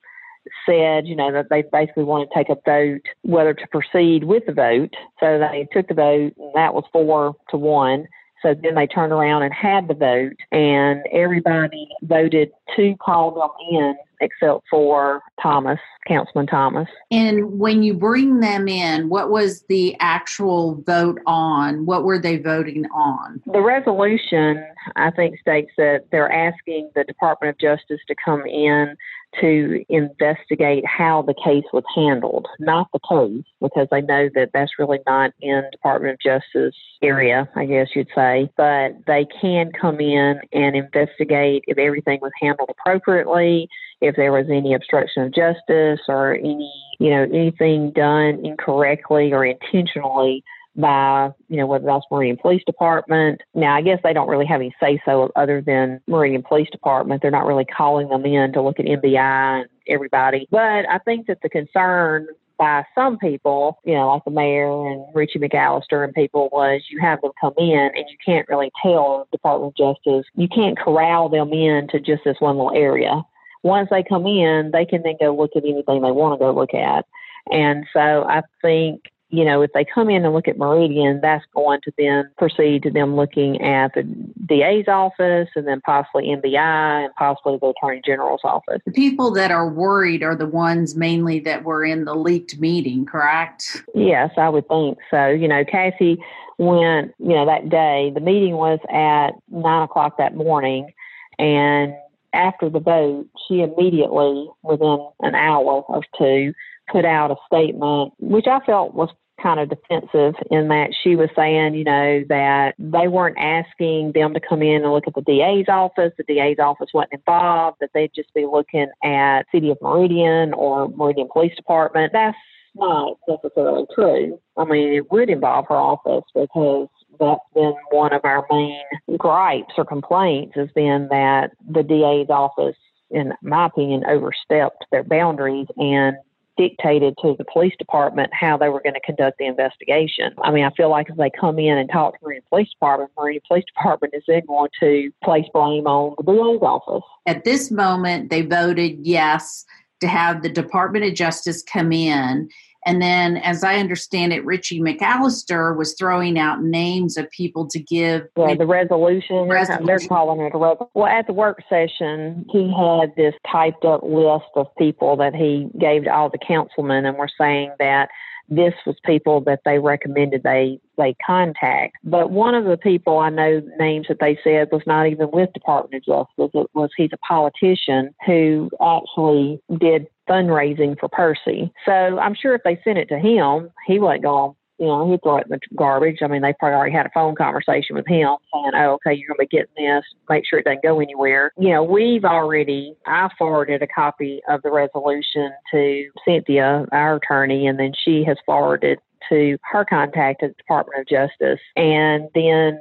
said, 0.65 1.07
you 1.07 1.15
know, 1.15 1.31
that 1.31 1.50
they 1.50 1.63
basically 1.71 2.03
wanted 2.03 2.27
to 2.27 2.36
take 2.36 2.50
a 2.50 2.57
vote 2.65 3.01
whether 3.24 3.53
to 3.53 3.68
proceed 3.68 4.24
with 4.24 4.45
the 4.45 4.53
vote. 4.53 4.94
So 5.19 5.39
they 5.39 5.68
took 5.71 5.88
the 5.88 5.94
vote, 5.94 6.33
and 6.38 6.51
that 6.53 6.74
was 6.74 6.86
four 6.92 7.36
to 7.50 7.57
one. 7.57 8.07
So 8.42 8.53
then 8.53 8.75
they 8.75 8.86
turned 8.86 9.12
around 9.12 9.44
and 9.44 9.53
had 9.53 9.88
the 9.88 9.95
vote, 9.95 10.36
and 10.51 11.03
everybody 11.12 11.88
voted 12.03 12.51
to 12.75 12.95
call 12.97 13.31
them 13.31 13.50
in 13.71 13.95
except 14.21 14.62
for 14.69 15.21
Thomas, 15.42 15.80
Councilman 16.07 16.48
Thomas. 16.48 16.88
And 17.12 17.59
when 17.59 17.83
you 17.83 17.94
bring 17.94 18.39
them 18.39 18.68
in, 18.68 19.09
what 19.09 19.29
was 19.29 19.63
the 19.67 19.96
actual 20.00 20.81
vote 20.86 21.19
on? 21.25 21.86
What 21.86 22.03
were 22.03 22.19
they 22.19 22.38
voting 22.38 22.86
on? 22.88 23.41
The 23.46 23.62
resolution, 23.62 24.65
I 24.96 25.12
think, 25.12 25.39
states 25.39 25.72
that 25.77 26.05
they're 26.12 26.31
asking 26.31 26.91
the 26.96 27.03
Department 27.03 27.50
of 27.50 27.60
Justice 27.60 28.00
to 28.08 28.15
come 28.24 28.46
in 28.46 28.96
to 29.42 29.84
investigate 29.89 30.86
how 30.86 31.22
the 31.22 31.34
case 31.34 31.65
was 31.74 31.84
handled, 31.96 32.48
not 32.60 32.88
the 32.94 33.00
case, 33.10 33.44
because 33.62 33.88
they 33.92 34.01
know 34.01 34.30
that 34.36 34.50
that's 34.54 34.80
really 34.80 35.00
not 35.06 35.32
in 35.42 35.63
Department 35.72 36.13
of 36.13 36.20
Justice 36.20 36.75
area, 37.01 37.50
I 37.56 37.65
guess 37.65 37.89
you'd 37.96 38.08
say. 38.15 38.50
But 38.58 38.92
they 39.08 39.25
can 39.42 39.72
come 39.80 40.00
in 40.00 40.39
and 40.54 40.75
investigate 40.75 41.63
if 41.68 41.77
everything 41.77 42.20
was 42.22 42.32
handled 42.42 42.70
appropriately, 42.70 43.68
if 44.01 44.15
there 44.15 44.32
was 44.32 44.46
any 44.50 44.74
obstruction 44.74 45.24
of 45.24 45.34
justice 45.34 46.01
or 46.08 46.36
any, 46.36 46.72
you 47.00 47.10
know, 47.10 47.24
anything 47.24 47.92
done 47.92 48.46
incorrectly 48.46 49.32
or 49.32 49.46
intentionally 49.46 50.44
by, 50.75 51.32
you 51.48 51.58
know, 51.58 51.65
whether 51.65 51.86
that's 51.86 52.05
Meridian 52.12 52.38
Police 52.38 52.63
Department. 52.65 53.41
Now, 53.53 53.75
I 53.75 53.82
guess 53.82 54.00
they 54.03 54.13
don't 54.13 54.27
really 54.27 54.46
have 54.46 54.62
any 54.62 54.75
say 54.79 55.01
so 55.05 55.32
other 55.36 55.62
than 55.62 56.01
Meridian 56.08 56.44
Police 56.44 56.70
Department. 56.72 57.22
They're 57.22 57.32
not 57.32 57.46
really 57.46 57.65
calling 57.65 58.10
them 58.10 58.25
in 58.25 58.53
to 58.53 58.62
look 58.62 58.79
at 58.79 58.86
MBI 58.86 59.62
and 59.62 59.70
everybody. 59.88 60.48
But 60.51 60.89
I 60.89 61.00
think 61.00 61.27
that 61.27 61.39
the 61.41 61.50
concern 61.50 62.27
by 62.58 62.84
some 62.96 63.17
people, 63.17 63.79
you 63.84 63.94
know, 63.94 64.10
like 64.10 64.24
the 64.24 64.32
mayor 64.32 64.88
and 64.88 65.03
Richie 65.13 65.39
McAllister 65.39 66.03
and 66.03 66.13
people 66.13 66.50
was 66.51 66.84
you 66.89 67.00
have 67.01 67.22
them 67.22 67.32
come 67.39 67.53
in 67.58 67.91
and 67.96 68.05
you 68.10 68.17
can't 68.25 68.48
really 68.48 68.72
tell 68.82 69.27
Department 69.32 69.74
of 69.77 69.96
Justice, 69.96 70.25
you 70.36 70.48
can't 70.48 70.77
corral 70.77 71.29
them 71.29 71.51
in 71.51 71.88
to 71.89 72.00
just 72.00 72.24
this 72.24 72.38
one 72.39 72.58
little 72.58 72.75
area. 72.75 73.22
Once 73.63 73.89
they 73.89 74.03
come 74.03 74.25
in, 74.25 74.72
they 74.72 74.86
can 74.86 75.01
then 75.03 75.15
go 75.20 75.36
look 75.36 75.51
at 75.55 75.63
anything 75.63 76.01
they 76.01 76.12
want 76.12 76.34
to 76.34 76.44
go 76.44 76.53
look 76.53 76.74
at. 76.74 77.05
And 77.51 77.86
so 77.94 78.24
I 78.24 78.41
think 78.62 79.01
you 79.36 79.46
know, 79.46 79.62
if 79.62 79.72
they 79.74 79.86
come 79.86 80.10
in 80.10 80.24
and 80.24 80.34
look 80.34 80.48
at 80.48 80.58
Meridian, 80.58 81.20
that's 81.22 81.46
going 81.54 81.82
to 81.82 81.92
then 81.98 82.30
proceed 82.38 82.84
to 82.84 82.92
them 82.92 83.15
looking 83.15 83.62
at 83.62 83.94
the 83.94 84.04
DA's 84.46 84.88
office 84.88 85.50
and 85.56 85.68
then 85.68 85.82
possibly 85.82 86.27
MBI 86.27 87.06
and 87.06 87.15
possibly 87.15 87.58
the 87.60 87.68
Attorney 87.68 88.01
General's 88.06 88.42
office. 88.44 88.82
The 88.86 88.92
people 88.92 89.32
that 89.32 89.51
are 89.51 89.68
worried 89.68 90.24
are 90.24 90.36
the 90.36 90.48
ones 90.48 90.96
mainly 90.96 91.39
that 91.42 91.63
were 91.63 91.84
in 91.84 92.06
the 92.06 92.15
leaked 92.15 92.60
meeting, 92.60 93.06
correct? 93.06 93.84
Yes, 93.94 94.32
I 94.38 94.50
would 94.50 94.68
think 94.68 94.98
so. 95.12 95.27
You 95.27 95.48
know, 95.48 95.63
Cassie 95.65 96.18
went, 96.58 97.13
you 97.20 97.36
know, 97.36 97.46
that 97.46 97.70
day, 97.70 98.12
the 98.13 98.22
meeting 98.22 98.56
was 98.56 98.80
at 98.89 99.32
nine 99.50 99.84
o'clock 99.84 100.18
that 100.18 100.36
morning 100.36 100.94
and 101.38 101.94
after 102.36 102.70
the 102.70 102.80
vote, 102.80 103.27
she 103.48 103.62
immediately, 103.62 104.48
within 104.62 105.08
an 105.22 105.36
hour 105.36 105.84
or 105.88 106.01
two, 106.18 106.54
put 106.92 107.06
out 107.06 107.32
a 107.32 107.36
statement, 107.48 108.13
which 108.20 108.46
I 108.48 108.60
felt 108.65 108.94
was 108.94 109.10
kind 109.42 109.60
of 109.60 109.70
defensive 109.70 110.36
in 110.50 110.70
that 110.70 110.94
she 111.04 111.15
was 111.15 111.30
saying, 111.36 111.75
you 111.75 111.84
know, 111.84 112.24
that 112.30 112.74
they 112.80 113.08
weren't 113.08 113.38
asking 113.38 114.13
them 114.13 114.34
to 114.34 114.39
come 114.39 114.62
in 114.62 114.84
and 114.84 114.92
look 114.92 115.08
at 115.08 115.13
the 115.13 115.22
DA's 115.22 115.68
office. 115.68 116.13
The 116.18 116.24
DA's 116.24 116.58
office 116.60 116.89
wasn't 116.94 117.13
involved, 117.13 117.77
that 117.82 117.89
they'd 117.94 118.12
just 118.15 118.34
be 118.34 118.46
looking 118.46 118.88
at 119.04 119.44
City 119.51 119.72
of 119.72 119.77
Meridian 119.82 120.54
or 120.54 120.88
Meridian 120.89 121.27
Police 121.32 121.56
Department. 121.56 122.13
That's 122.13 122.38
not 122.75 123.18
necessarily 123.27 123.86
true. 123.94 124.39
I 124.58 124.65
mean, 124.65 124.94
it 124.94 125.12
would 125.12 125.30
involve 125.30 125.65
her 125.70 125.75
office 125.75 126.25
because 126.34 126.88
that's 127.20 127.42
been 127.54 127.74
one 127.92 128.13
of 128.13 128.22
our 128.25 128.46
main 128.50 128.82
gripes 129.18 129.74
or 129.77 129.86
complaints 129.86 130.54
has 130.56 130.70
been 130.75 131.08
that 131.10 131.51
the 131.70 131.84
DA's 131.84 132.30
office, 132.30 132.75
in 133.10 133.34
my 133.42 133.68
opinion, 133.68 134.04
overstepped 134.06 134.86
their 134.92 135.04
boundaries 135.04 135.68
and 135.77 136.18
dictated 136.57 137.15
to 137.21 137.35
the 137.38 137.45
police 137.45 137.74
department 137.77 138.31
how 138.33 138.57
they 138.57 138.69
were 138.69 138.81
going 138.81 138.93
to 138.93 139.01
conduct 139.01 139.38
the 139.38 139.45
investigation. 139.45 140.33
I 140.43 140.51
mean, 140.51 140.63
I 140.63 140.71
feel 140.71 140.89
like 140.89 141.09
if 141.09 141.17
they 141.17 141.29
come 141.29 141.59
in 141.59 141.77
and 141.77 141.89
talk 141.89 142.13
to 142.13 142.19
the 142.21 142.25
Meridian 142.25 142.43
Police 142.50 142.69
Department, 142.69 143.12
Meridian 143.17 143.41
Police 143.47 143.65
Department 143.65 144.13
is 144.15 144.24
then 144.27 144.43
going 144.47 144.69
to 144.79 145.12
place 145.24 145.45
blame 145.53 145.88
on 145.88 146.15
the 146.17 146.24
DA's 146.24 146.62
office. 146.62 147.03
At 147.25 147.43
this 147.43 147.71
moment, 147.71 148.29
they 148.29 148.41
voted 148.41 149.05
yes 149.05 149.65
to 150.01 150.07
have 150.07 150.43
the 150.43 150.50
Department 150.50 151.05
of 151.05 151.13
Justice 151.13 151.63
come 151.63 151.91
in 151.91 152.50
and 152.86 153.01
then, 153.01 153.38
as 153.38 153.63
I 153.63 153.77
understand 153.77 154.32
it, 154.32 154.46
Richie 154.46 154.80
McAllister 154.80 155.75
was 155.75 155.94
throwing 155.94 156.38
out 156.38 156.62
names 156.62 157.18
of 157.18 157.30
people 157.32 157.68
to 157.70 157.80
give. 157.80 158.27
Yeah, 158.38 158.54
the 158.56 158.68
resolution. 158.68 159.48
resolution. 159.48 159.86
They're 159.86 160.00
calling 160.00 160.42
it 160.42 160.54
a 160.54 160.58
resolution. 160.58 160.88
Well, 160.94 161.08
at 161.08 161.25
the 161.25 161.34
work 161.34 161.63
session, 161.68 162.46
he 162.51 162.72
had 162.72 163.15
this 163.15 163.34
typed 163.51 163.86
up 163.86 164.01
list 164.04 164.46
of 164.56 164.68
people 164.77 165.15
that 165.18 165.34
he 165.34 165.68
gave 165.80 166.04
to 166.04 166.13
all 166.13 166.30
the 166.30 166.38
councilmen, 166.38 167.06
and 167.06 167.18
were 167.18 167.30
saying 167.38 167.72
that 167.80 168.10
this 168.50 168.74
was 168.86 168.96
people 169.04 169.42
that 169.42 169.62
they 169.65 169.80
recommended 169.80 170.44
they 170.44 170.80
they 170.98 171.15
contact. 171.25 171.98
But 172.04 172.32
one 172.32 172.56
of 172.56 172.65
the 172.65 172.77
people 172.77 173.18
I 173.18 173.30
know 173.30 173.62
names 173.80 174.08
that 174.08 174.20
they 174.20 174.38
said 174.44 174.70
was 174.72 174.84
not 174.86 175.08
even 175.08 175.32
with 175.32 175.51
Department 175.54 176.04
of 176.08 176.27
Justice. 176.38 176.51
It 176.54 176.70
was 176.74 176.92
he's 176.96 177.10
a 177.12 177.18
politician 177.18 178.13
who 178.25 178.70
actually 178.82 179.60
did 179.80 180.08
fundraising 180.29 181.00
for 181.00 181.10
Percy. 181.10 181.72
So 181.86 181.91
I'm 181.91 182.36
sure 182.36 182.55
if 182.55 182.62
they 182.63 182.79
sent 182.84 182.98
it 182.98 183.10
to 183.10 183.20
him, 183.20 183.70
he 183.88 184.00
wasn't 184.00 184.24
going 184.24 184.55
you 184.77 184.88
know, 184.88 185.10
he'd 185.10 185.22
throw 185.24 185.38
it 185.38 185.46
in 185.46 185.51
the 185.51 185.60
garbage. 185.75 186.17
I 186.22 186.27
mean, 186.27 186.41
they 186.41 186.53
probably 186.60 186.75
already 186.75 186.94
had 186.94 187.05
a 187.05 187.12
phone 187.13 187.36
conversation 187.36 187.96
with 187.96 188.08
him 188.08 188.36
saying, 188.53 188.72
oh, 188.75 188.94
okay, 188.96 189.13
you're 189.13 189.29
going 189.29 189.38
to 189.38 189.48
be 189.50 189.58
getting 189.58 189.74
this. 189.77 190.03
Make 190.29 190.44
sure 190.46 190.60
it 190.60 190.65
doesn't 190.65 190.84
go 190.84 191.00
anywhere. 191.00 191.51
You 191.58 191.70
know, 191.70 191.84
we've 191.84 192.25
already, 192.25 192.94
I 193.05 193.29
forwarded 193.38 193.82
a 193.82 193.88
copy 193.88 194.41
of 194.50 194.62
the 194.63 194.72
resolution 194.72 195.51
to 195.72 196.10
Cynthia, 196.25 196.86
our 196.91 197.15
attorney, 197.15 197.67
and 197.67 197.79
then 197.79 197.94
she 198.03 198.24
has 198.25 198.38
forwarded 198.46 199.00
to 199.29 199.58
her 199.72 199.86
contact 199.86 200.44
at 200.44 200.50
the 200.50 200.55
Department 200.55 201.00
of 201.00 201.08
Justice. 201.08 201.62
And 201.75 202.29
then 202.36 202.79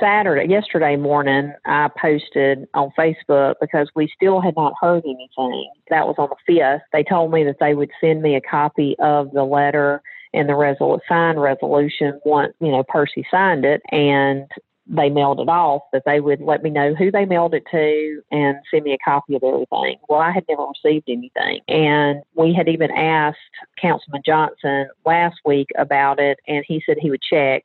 Saturday, 0.00 0.50
yesterday 0.50 0.96
morning, 0.96 1.52
I 1.66 1.88
posted 2.00 2.66
on 2.74 2.90
Facebook 2.98 3.54
because 3.60 3.90
we 3.94 4.10
still 4.14 4.40
had 4.40 4.56
not 4.56 4.74
heard 4.80 5.04
anything. 5.04 5.70
That 5.90 6.06
was 6.06 6.16
on 6.18 6.28
the 6.30 6.52
5th. 6.52 6.80
They 6.92 7.02
told 7.02 7.32
me 7.32 7.44
that 7.44 7.56
they 7.60 7.74
would 7.74 7.90
send 8.00 8.22
me 8.22 8.36
a 8.36 8.40
copy 8.40 8.96
of 8.98 9.32
the 9.32 9.44
letter 9.44 10.02
and 10.32 10.48
the 10.48 10.54
resol- 10.54 11.00
signed 11.08 11.40
resolution 11.40 12.20
once, 12.24 12.54
you 12.60 12.70
know, 12.70 12.82
Percy 12.82 13.24
signed 13.30 13.64
it 13.64 13.82
and 13.90 14.46
they 14.86 15.08
mailed 15.08 15.40
it 15.40 15.48
off, 15.48 15.82
that 15.92 16.02
they 16.04 16.20
would 16.20 16.40
let 16.40 16.62
me 16.62 16.68
know 16.68 16.94
who 16.94 17.10
they 17.10 17.24
mailed 17.24 17.54
it 17.54 17.64
to 17.70 18.22
and 18.30 18.56
send 18.70 18.84
me 18.84 18.92
a 18.92 18.98
copy 18.98 19.34
of 19.34 19.42
everything. 19.42 19.96
Well, 20.08 20.20
I 20.20 20.30
had 20.30 20.44
never 20.48 20.66
received 20.84 21.08
anything. 21.08 21.60
And 21.68 22.22
we 22.34 22.52
had 22.52 22.68
even 22.68 22.90
asked 22.90 23.38
Councilman 23.80 24.22
Johnson 24.26 24.88
last 25.06 25.36
week 25.46 25.68
about 25.78 26.20
it, 26.20 26.38
and 26.46 26.64
he 26.68 26.82
said 26.84 26.98
he 27.00 27.10
would 27.10 27.22
check 27.22 27.62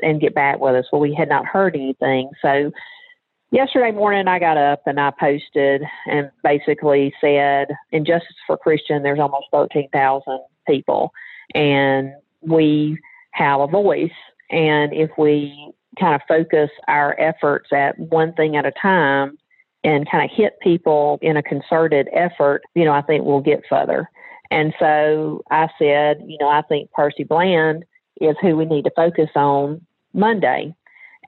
and 0.00 0.20
get 0.20 0.34
back 0.34 0.58
with 0.60 0.74
us. 0.74 0.86
Well, 0.92 1.00
we 1.00 1.14
had 1.14 1.28
not 1.28 1.46
heard 1.46 1.74
anything. 1.74 2.30
So 2.42 2.70
yesterday 3.50 3.92
morning, 3.92 4.28
I 4.28 4.38
got 4.38 4.56
up 4.56 4.82
and 4.86 5.00
I 5.00 5.12
posted 5.18 5.82
and 6.06 6.30
basically 6.42 7.12
said, 7.20 7.68
in 7.92 8.04
Justice 8.04 8.36
for 8.46 8.56
Christian, 8.56 9.02
there's 9.02 9.20
almost 9.20 9.46
13,000 9.52 10.40
people 10.66 11.12
and 11.54 12.12
we 12.40 12.98
have 13.32 13.60
a 13.60 13.66
voice. 13.66 14.10
And 14.50 14.92
if 14.92 15.10
we 15.18 15.72
kind 15.98 16.14
of 16.14 16.20
focus 16.28 16.70
our 16.88 17.18
efforts 17.18 17.70
at 17.72 17.98
one 17.98 18.32
thing 18.34 18.56
at 18.56 18.66
a 18.66 18.72
time 18.72 19.38
and 19.84 20.10
kind 20.10 20.24
of 20.24 20.36
hit 20.36 20.58
people 20.60 21.18
in 21.22 21.36
a 21.36 21.42
concerted 21.42 22.08
effort, 22.12 22.62
you 22.74 22.84
know, 22.84 22.92
I 22.92 23.02
think 23.02 23.24
we'll 23.24 23.40
get 23.40 23.62
further. 23.68 24.10
And 24.50 24.74
so 24.78 25.42
I 25.50 25.68
said, 25.78 26.22
you 26.26 26.36
know, 26.40 26.48
I 26.48 26.62
think 26.62 26.90
Percy 26.92 27.24
Bland 27.24 27.84
is 28.20 28.36
who 28.40 28.56
we 28.56 28.64
need 28.64 28.84
to 28.84 28.92
focus 28.94 29.30
on 29.34 29.85
Monday. 30.16 30.74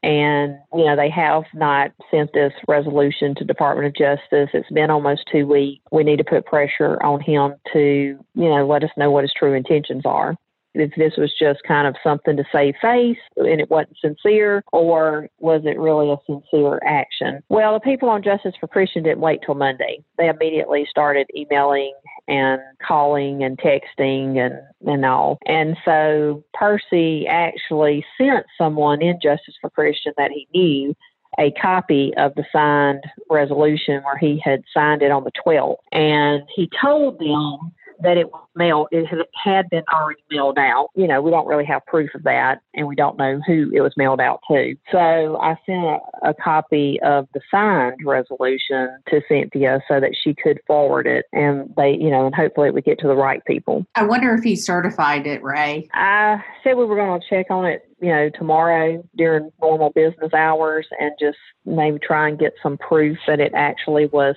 And, 0.02 0.58
you 0.72 0.84
know, 0.84 0.96
they 0.96 1.10
have 1.10 1.42
not 1.54 1.90
sent 2.10 2.32
this 2.32 2.52
resolution 2.68 3.34
to 3.34 3.44
Department 3.44 3.88
of 3.88 3.94
Justice. 3.94 4.50
It's 4.54 4.70
been 4.70 4.90
almost 4.90 5.22
two 5.30 5.46
weeks. 5.46 5.82
We 5.90 6.04
need 6.04 6.18
to 6.18 6.24
put 6.24 6.46
pressure 6.46 7.02
on 7.02 7.20
him 7.20 7.54
to, 7.72 7.80
you 7.80 8.48
know, 8.48 8.66
let 8.66 8.84
us 8.84 8.90
know 8.96 9.10
what 9.10 9.24
his 9.24 9.32
true 9.36 9.54
intentions 9.54 10.02
are 10.04 10.36
if 10.74 10.92
this 10.96 11.14
was 11.16 11.32
just 11.38 11.60
kind 11.66 11.86
of 11.86 11.94
something 12.02 12.36
to 12.36 12.44
save 12.52 12.74
face 12.80 13.18
and 13.36 13.60
it 13.60 13.70
wasn't 13.70 13.96
sincere, 14.00 14.62
or 14.72 15.28
was 15.38 15.62
it 15.64 15.78
really 15.78 16.10
a 16.10 16.16
sincere 16.26 16.80
action? 16.86 17.42
Well, 17.48 17.74
the 17.74 17.80
people 17.80 18.08
on 18.08 18.22
Justice 18.22 18.54
for 18.60 18.68
Christian 18.68 19.02
didn't 19.02 19.20
wait 19.20 19.40
till 19.44 19.54
Monday. 19.54 20.02
They 20.16 20.28
immediately 20.28 20.86
started 20.88 21.28
emailing 21.36 21.94
and 22.28 22.60
calling 22.86 23.42
and 23.42 23.58
texting 23.58 24.38
and, 24.38 24.54
and 24.86 25.04
all. 25.04 25.38
And 25.46 25.76
so 25.84 26.44
Percy 26.54 27.26
actually 27.26 28.04
sent 28.18 28.46
someone 28.56 29.02
in 29.02 29.18
Justice 29.22 29.54
for 29.60 29.70
Christian 29.70 30.12
that 30.18 30.30
he 30.30 30.46
knew 30.54 30.94
a 31.38 31.52
copy 31.52 32.12
of 32.16 32.34
the 32.34 32.44
signed 32.52 33.04
resolution 33.30 34.02
where 34.02 34.16
he 34.18 34.40
had 34.42 34.62
signed 34.74 35.02
it 35.02 35.10
on 35.10 35.24
the 35.24 35.32
12th. 35.46 35.76
And 35.92 36.42
he 36.54 36.68
told 36.80 37.18
them 37.18 37.72
that 38.00 38.16
it 38.16 38.30
was 38.30 38.46
mailed, 38.54 38.88
it 38.90 39.06
had 39.34 39.68
been 39.70 39.84
already 39.92 40.22
mailed 40.30 40.58
out. 40.58 40.88
You 40.94 41.06
know, 41.06 41.20
we 41.20 41.30
don't 41.30 41.46
really 41.46 41.64
have 41.64 41.84
proof 41.86 42.10
of 42.14 42.22
that, 42.24 42.60
and 42.74 42.86
we 42.86 42.94
don't 42.94 43.18
know 43.18 43.40
who 43.46 43.70
it 43.74 43.80
was 43.80 43.92
mailed 43.96 44.20
out 44.20 44.40
to. 44.50 44.74
So 44.90 45.38
I 45.40 45.56
sent 45.66 45.84
a, 45.84 45.98
a 46.30 46.34
copy 46.34 46.98
of 47.02 47.28
the 47.34 47.40
signed 47.50 48.00
resolution 48.04 48.98
to 49.08 49.20
Cynthia 49.28 49.80
so 49.88 50.00
that 50.00 50.14
she 50.22 50.34
could 50.34 50.60
forward 50.66 51.06
it, 51.06 51.26
and 51.32 51.72
they, 51.76 51.92
you 51.92 52.10
know, 52.10 52.26
and 52.26 52.34
hopefully 52.34 52.68
it 52.68 52.74
would 52.74 52.84
get 52.84 52.98
to 53.00 53.08
the 53.08 53.16
right 53.16 53.44
people. 53.44 53.86
I 53.94 54.04
wonder 54.04 54.34
if 54.34 54.42
he 54.42 54.56
certified 54.56 55.26
it, 55.26 55.42
Rae. 55.42 55.88
I 55.92 56.42
said 56.62 56.76
we 56.76 56.84
were 56.84 56.96
going 56.96 57.20
to 57.20 57.26
check 57.28 57.46
on 57.50 57.66
it 57.66 57.82
you 58.00 58.08
know, 58.08 58.30
tomorrow 58.30 59.02
during 59.16 59.50
normal 59.60 59.90
business 59.90 60.32
hours 60.32 60.86
and 61.00 61.10
just 61.18 61.38
maybe 61.64 61.98
try 61.98 62.28
and 62.28 62.38
get 62.38 62.52
some 62.62 62.78
proof 62.78 63.18
that 63.26 63.40
it 63.40 63.52
actually 63.54 64.06
was 64.06 64.36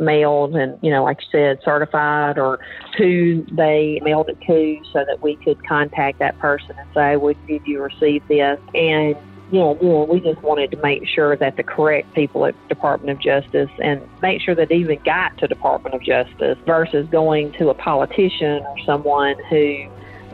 mailed 0.00 0.54
and, 0.56 0.78
you 0.82 0.90
know, 0.90 1.04
like 1.04 1.18
you 1.20 1.38
said, 1.38 1.58
certified 1.64 2.38
or 2.38 2.58
who 2.96 3.44
they 3.52 4.00
mailed 4.02 4.28
it 4.28 4.38
to 4.46 4.80
so 4.92 5.04
that 5.06 5.18
we 5.22 5.36
could 5.36 5.62
contact 5.66 6.18
that 6.18 6.38
person 6.38 6.74
and 6.78 6.88
say, 6.94 7.16
well, 7.16 7.34
did 7.46 7.62
you 7.66 7.82
receive 7.82 8.22
this? 8.28 8.58
And, 8.74 9.14
you 9.52 9.58
know, 9.58 9.78
you 9.80 9.88
know, 9.88 10.06
we 10.10 10.20
just 10.20 10.42
wanted 10.42 10.70
to 10.70 10.76
make 10.82 11.06
sure 11.06 11.36
that 11.36 11.56
the 11.56 11.62
correct 11.62 12.14
people 12.14 12.46
at 12.46 12.54
Department 12.68 13.10
of 13.10 13.20
Justice 13.22 13.70
and 13.82 14.00
make 14.22 14.40
sure 14.40 14.54
that 14.54 14.70
even 14.70 14.98
got 15.04 15.36
to 15.38 15.48
Department 15.48 15.94
of 15.94 16.02
Justice 16.02 16.58
versus 16.66 17.06
going 17.10 17.52
to 17.58 17.68
a 17.68 17.74
politician 17.74 18.62
or 18.64 18.76
someone 18.86 19.34
who 19.50 19.86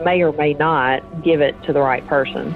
may 0.03 0.21
or 0.21 0.31
may 0.33 0.53
not 0.53 1.01
give 1.23 1.41
it 1.41 1.55
to 1.63 1.73
the 1.73 1.81
right 1.81 2.05
person. 2.07 2.55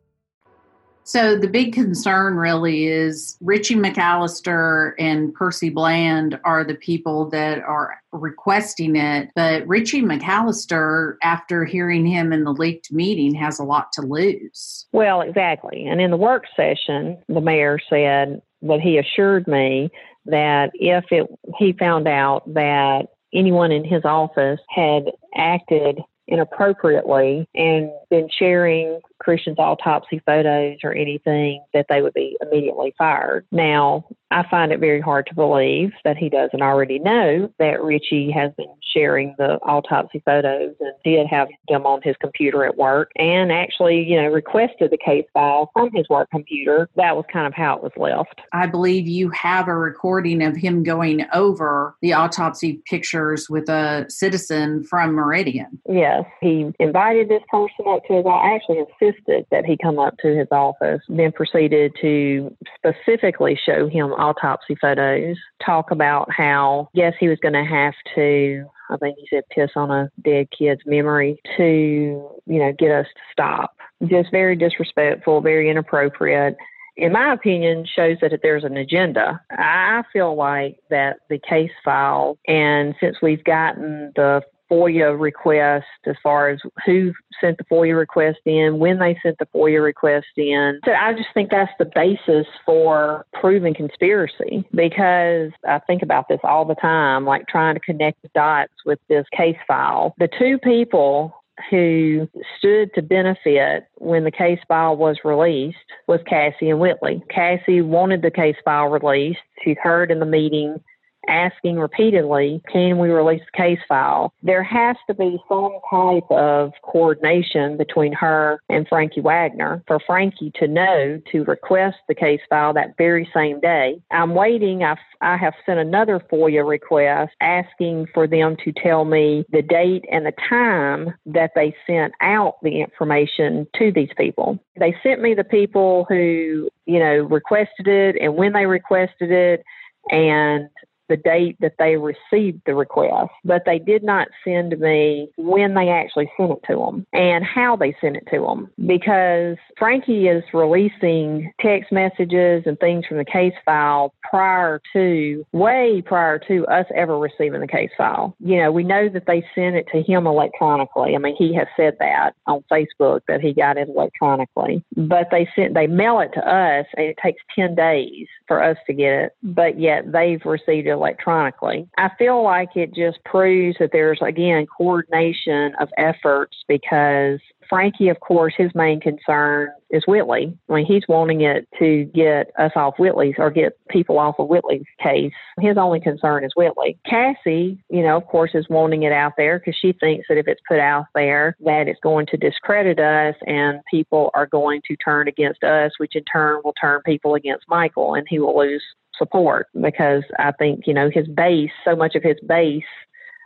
So 1.11 1.35
the 1.35 1.49
big 1.49 1.73
concern 1.73 2.35
really 2.35 2.85
is 2.85 3.37
Richie 3.41 3.75
McAllister 3.75 4.93
and 4.97 5.33
Percy 5.33 5.69
Bland 5.69 6.39
are 6.45 6.63
the 6.63 6.75
people 6.75 7.29
that 7.31 7.59
are 7.63 8.01
requesting 8.13 8.95
it. 8.95 9.29
But 9.35 9.67
Richie 9.67 10.03
McAllister, 10.03 11.17
after 11.21 11.65
hearing 11.65 12.05
him 12.05 12.31
in 12.31 12.45
the 12.45 12.53
leaked 12.53 12.93
meeting, 12.93 13.35
has 13.35 13.59
a 13.59 13.65
lot 13.65 13.91
to 13.91 14.01
lose. 14.03 14.87
Well, 14.93 15.19
exactly. 15.19 15.85
And 15.85 15.99
in 15.99 16.11
the 16.11 16.17
work 16.17 16.45
session, 16.55 17.21
the 17.27 17.41
mayor 17.41 17.77
said 17.89 18.41
that 18.61 18.79
he 18.79 18.97
assured 18.97 19.49
me 19.49 19.91
that 20.27 20.71
if 20.75 21.03
it, 21.11 21.27
he 21.57 21.73
found 21.73 22.07
out 22.07 22.53
that 22.53 23.07
anyone 23.33 23.73
in 23.73 23.83
his 23.83 24.05
office 24.05 24.61
had 24.69 25.11
acted 25.35 25.99
inappropriately 26.31 27.45
and 27.53 27.91
been 28.09 28.29
sharing 28.39 29.01
Christian's 29.21 29.59
autopsy 29.59 30.21
photos 30.25 30.77
or 30.83 30.93
anything, 30.93 31.63
that 31.73 31.85
they 31.89 32.01
would 32.01 32.13
be 32.13 32.37
immediately 32.41 32.93
fired. 32.97 33.45
Now, 33.51 34.05
I 34.31 34.43
find 34.49 34.71
it 34.71 34.79
very 34.79 35.01
hard 35.01 35.27
to 35.27 35.35
believe 35.35 35.91
that 36.03 36.17
he 36.17 36.29
doesn't 36.29 36.61
already 36.61 36.99
know 36.99 37.51
that 37.59 37.83
Richie 37.83 38.31
has 38.31 38.51
been 38.57 38.73
sharing 38.93 39.35
the 39.37 39.55
autopsy 39.61 40.21
photos 40.25 40.73
and 40.79 40.93
did 41.03 41.27
have 41.27 41.47
them 41.67 41.85
on 41.85 42.01
his 42.01 42.15
computer 42.19 42.65
at 42.65 42.77
work 42.77 43.11
and 43.15 43.51
actually, 43.51 44.03
you 44.03 44.21
know, 44.21 44.27
requested 44.27 44.91
the 44.91 44.97
case 44.97 45.25
file 45.33 45.69
from 45.73 45.89
his 45.93 46.07
work 46.09 46.29
computer. 46.31 46.89
That 46.95 47.15
was 47.15 47.25
kind 47.31 47.45
of 47.45 47.53
how 47.53 47.75
it 47.75 47.83
was 47.83 47.91
left. 47.97 48.41
I 48.53 48.67
believe 48.67 49.07
you 49.07 49.29
have 49.31 49.67
a 49.67 49.75
recording 49.75 50.43
of 50.43 50.55
him 50.55 50.83
going 50.83 51.25
over 51.33 51.95
the 52.01 52.13
autopsy 52.13 52.81
pictures 52.85 53.49
with 53.49 53.69
a 53.69 54.05
citizen 54.09 54.83
from 54.83 55.13
Meridian. 55.13 55.79
Yes, 55.89 56.23
he 56.41 56.73
invited 56.79 57.29
this 57.29 57.43
person 57.49 57.85
up 57.87 58.03
to 58.07 58.15
his 58.15 58.25
office. 58.25 58.41
I 58.41 58.55
actually 58.55 58.79
that 59.27 59.65
he 59.65 59.77
come 59.77 59.99
up 59.99 60.17
to 60.19 60.35
his 60.35 60.47
office, 60.51 61.01
then 61.09 61.31
proceeded 61.31 61.93
to 62.01 62.55
specifically 62.75 63.59
show 63.63 63.87
him 63.87 64.11
autopsy 64.13 64.75
photos, 64.79 65.37
talk 65.65 65.91
about 65.91 66.29
how, 66.31 66.89
yes, 66.93 67.13
he 67.19 67.27
was 67.27 67.39
going 67.39 67.53
to 67.53 67.63
have 67.63 67.93
to 68.15 68.65
I 68.91 68.97
think 68.97 69.17
he 69.17 69.27
said 69.29 69.43
piss 69.49 69.71
on 69.75 69.89
a 69.89 70.11
dead 70.23 70.49
kid's 70.57 70.81
memory 70.85 71.41
to, 71.57 71.63
you 71.63 72.59
know, 72.59 72.73
get 72.77 72.91
us 72.91 73.07
to 73.07 73.21
stop. 73.31 73.75
Just 74.05 74.31
very 74.31 74.55
disrespectful, 74.55 75.41
very 75.41 75.69
inappropriate. 75.69 76.57
In 76.97 77.13
my 77.13 77.33
opinion, 77.33 77.85
shows 77.85 78.17
that 78.21 78.37
there's 78.43 78.65
an 78.65 78.75
agenda. 78.75 79.39
I 79.51 80.03
feel 80.11 80.35
like 80.35 80.77
that 80.89 81.19
the 81.29 81.39
case 81.39 81.71
file, 81.85 82.37
and 82.47 82.93
since 82.99 83.17
we've 83.21 83.43
gotten 83.43 84.11
the 84.15 84.41
FOIA 84.71 85.19
request 85.19 85.85
as 86.05 86.15
far 86.23 86.49
as 86.49 86.59
who 86.85 87.11
sent 87.39 87.57
the 87.57 87.63
FOIA 87.65 87.97
request 87.97 88.39
in, 88.45 88.79
when 88.79 88.99
they 88.99 89.17
sent 89.21 89.37
the 89.39 89.47
FOIA 89.47 89.83
request 89.83 90.27
in. 90.37 90.79
So 90.85 90.91
I 90.91 91.13
just 91.13 91.29
think 91.33 91.49
that's 91.49 91.71
the 91.77 91.89
basis 91.93 92.47
for 92.65 93.25
proving 93.33 93.73
conspiracy 93.73 94.63
because 94.73 95.51
I 95.67 95.79
think 95.87 96.01
about 96.01 96.29
this 96.29 96.39
all 96.43 96.65
the 96.65 96.75
time, 96.75 97.25
like 97.25 97.47
trying 97.47 97.75
to 97.75 97.81
connect 97.81 98.21
the 98.21 98.29
dots 98.33 98.73
with 98.85 98.99
this 99.09 99.25
case 99.35 99.57
file. 99.67 100.15
The 100.19 100.29
two 100.39 100.57
people 100.59 101.35
who 101.69 102.27
stood 102.57 102.93
to 102.95 103.01
benefit 103.01 103.85
when 103.97 104.23
the 104.23 104.31
case 104.31 104.59
file 104.67 104.95
was 104.95 105.17
released 105.23 105.77
was 106.07 106.19
Cassie 106.27 106.69
and 106.69 106.79
Whitley. 106.79 107.21
Cassie 107.29 107.81
wanted 107.81 108.21
the 108.21 108.31
case 108.31 108.55
file 108.65 108.87
released. 108.87 109.39
She 109.63 109.75
heard 109.81 110.09
in 110.11 110.19
the 110.19 110.25
meeting 110.25 110.81
asking 111.27 111.77
repeatedly, 111.77 112.61
can 112.71 112.97
we 112.97 113.09
release 113.09 113.41
the 113.51 113.57
case 113.57 113.79
file? 113.87 114.33
There 114.43 114.63
has 114.63 114.95
to 115.07 115.13
be 115.13 115.37
some 115.47 115.77
type 115.89 116.29
of 116.29 116.71
coordination 116.83 117.77
between 117.77 118.13
her 118.13 118.61
and 118.69 118.87
Frankie 118.87 119.21
Wagner 119.21 119.83
for 119.87 119.99
Frankie 120.05 120.51
to 120.55 120.67
know 120.67 121.21
to 121.31 121.43
request 121.45 121.97
the 122.07 122.15
case 122.15 122.41
file 122.49 122.73
that 122.73 122.97
very 122.97 123.29
same 123.33 123.59
day. 123.59 124.01
I'm 124.11 124.33
waiting. 124.33 124.83
I've, 124.83 124.97
I 125.21 125.37
have 125.37 125.53
sent 125.65 125.79
another 125.79 126.19
FOIA 126.31 126.67
request 126.67 127.33
asking 127.41 128.07
for 128.13 128.27
them 128.27 128.55
to 128.63 128.71
tell 128.71 129.05
me 129.05 129.45
the 129.51 129.61
date 129.61 130.05
and 130.11 130.25
the 130.25 130.33
time 130.49 131.13
that 131.25 131.51
they 131.55 131.75
sent 131.87 132.13
out 132.21 132.55
the 132.61 132.81
information 132.81 133.67
to 133.77 133.91
these 133.91 134.09
people. 134.17 134.59
They 134.79 134.95
sent 135.03 135.21
me 135.21 135.33
the 135.33 135.43
people 135.43 136.05
who, 136.09 136.69
you 136.85 136.99
know, 136.99 137.23
requested 137.29 137.87
it 137.87 138.15
and 138.19 138.35
when 138.35 138.53
they 138.53 138.65
requested 138.65 139.31
it 139.31 139.63
and 140.09 140.69
the 141.11 141.17
date 141.17 141.57
that 141.59 141.73
they 141.77 141.97
received 141.97 142.61
the 142.65 142.73
request, 142.73 143.31
but 143.43 143.63
they 143.65 143.77
did 143.77 144.01
not 144.01 144.29
send 144.45 144.79
me 144.79 145.29
when 145.35 145.73
they 145.73 145.89
actually 145.89 146.31
sent 146.37 146.51
it 146.51 146.61
to 146.67 146.77
them 146.77 147.05
and 147.11 147.43
how 147.43 147.75
they 147.75 147.93
sent 147.99 148.15
it 148.15 148.23
to 148.31 148.39
them 148.39 148.71
because 148.87 149.57
Frankie 149.77 150.27
is 150.27 150.41
releasing 150.53 151.51
text 151.59 151.91
messages 151.91 152.63
and 152.65 152.79
things 152.79 153.05
from 153.05 153.17
the 153.17 153.25
case 153.25 153.53
file 153.65 154.13
prior 154.23 154.81
to, 154.93 155.45
way 155.51 156.01
prior 156.05 156.39
to 156.47 156.65
us 156.67 156.85
ever 156.95 157.19
receiving 157.19 157.59
the 157.59 157.67
case 157.67 157.91
file. 157.97 158.33
You 158.39 158.57
know, 158.57 158.71
we 158.71 158.85
know 158.85 159.09
that 159.09 159.25
they 159.27 159.43
sent 159.53 159.75
it 159.75 159.87
to 159.91 160.01
him 160.01 160.25
electronically. 160.25 161.13
I 161.13 161.17
mean, 161.17 161.35
he 161.37 161.53
has 161.55 161.67
said 161.75 161.97
that 161.99 162.31
on 162.47 162.63
Facebook 162.71 163.21
that 163.27 163.41
he 163.41 163.53
got 163.53 163.75
it 163.75 163.89
electronically, 163.89 164.81
but 164.95 165.27
they 165.29 165.49
sent, 165.57 165.73
they 165.73 165.87
mail 165.87 166.21
it 166.21 166.31
to 166.35 166.39
us 166.39 166.85
and 166.95 167.07
it 167.07 167.17
takes 167.21 167.41
10 167.53 167.75
days 167.75 168.27
for 168.51 168.61
us 168.61 168.75
to 168.85 168.91
get 168.91 169.13
it, 169.13 169.35
but 169.41 169.79
yet 169.79 170.11
they've 170.11 170.43
received 170.43 170.85
it 170.85 170.89
electronically. 170.89 171.87
I 171.97 172.09
feel 172.19 172.43
like 172.43 172.75
it 172.75 172.93
just 172.93 173.23
proves 173.23 173.77
that 173.79 173.91
there's, 173.93 174.19
again, 174.21 174.65
coordination 174.65 175.73
of 175.79 175.87
efforts 175.97 176.57
because 176.67 177.39
Frankie, 177.71 178.09
of 178.09 178.19
course, 178.19 178.53
his 178.57 178.69
main 178.75 178.99
concern 178.99 179.69
is 179.91 180.03
Whitley. 180.05 180.53
I 180.69 180.73
mean, 180.73 180.85
he's 180.85 181.07
wanting 181.07 181.39
it 181.39 181.69
to 181.79 182.03
get 182.13 182.51
us 182.59 182.73
off 182.75 182.95
Whitley's 182.99 183.35
or 183.37 183.49
get 183.49 183.77
people 183.87 184.19
off 184.19 184.35
of 184.39 184.49
Whitley's 184.49 184.83
case. 185.01 185.31
His 185.57 185.77
only 185.77 186.01
concern 186.01 186.43
is 186.43 186.51
Whitley. 186.53 186.99
Cassie, 187.09 187.81
you 187.89 188.03
know, 188.03 188.17
of 188.17 188.27
course, 188.27 188.51
is 188.55 188.67
wanting 188.69 189.03
it 189.03 189.13
out 189.13 189.33
there 189.37 189.57
because 189.57 189.77
she 189.81 189.93
thinks 189.93 190.27
that 190.27 190.37
if 190.37 190.49
it's 190.49 190.59
put 190.67 190.79
out 190.79 191.05
there, 191.15 191.55
that 191.61 191.87
it's 191.87 191.99
going 192.03 192.25
to 192.27 192.37
discredit 192.37 192.99
us 192.99 193.35
and 193.47 193.79
people 193.89 194.31
are 194.33 194.47
going 194.47 194.81
to 194.89 194.97
turn 194.97 195.29
against 195.29 195.63
us, 195.63 195.93
which 195.97 196.17
in 196.17 196.25
turn 196.25 196.59
will 196.65 196.75
turn 196.79 196.99
people 197.05 197.35
against 197.35 197.69
Michael 197.69 198.15
and 198.15 198.27
he 198.29 198.39
will 198.39 198.57
lose 198.57 198.83
support 199.17 199.67
because 199.79 200.23
I 200.39 200.51
think, 200.51 200.87
you 200.87 200.93
know, 200.93 201.09
his 201.09 201.27
base, 201.29 201.71
so 201.85 201.95
much 201.95 202.15
of 202.15 202.23
his 202.23 202.37
base 202.45 202.83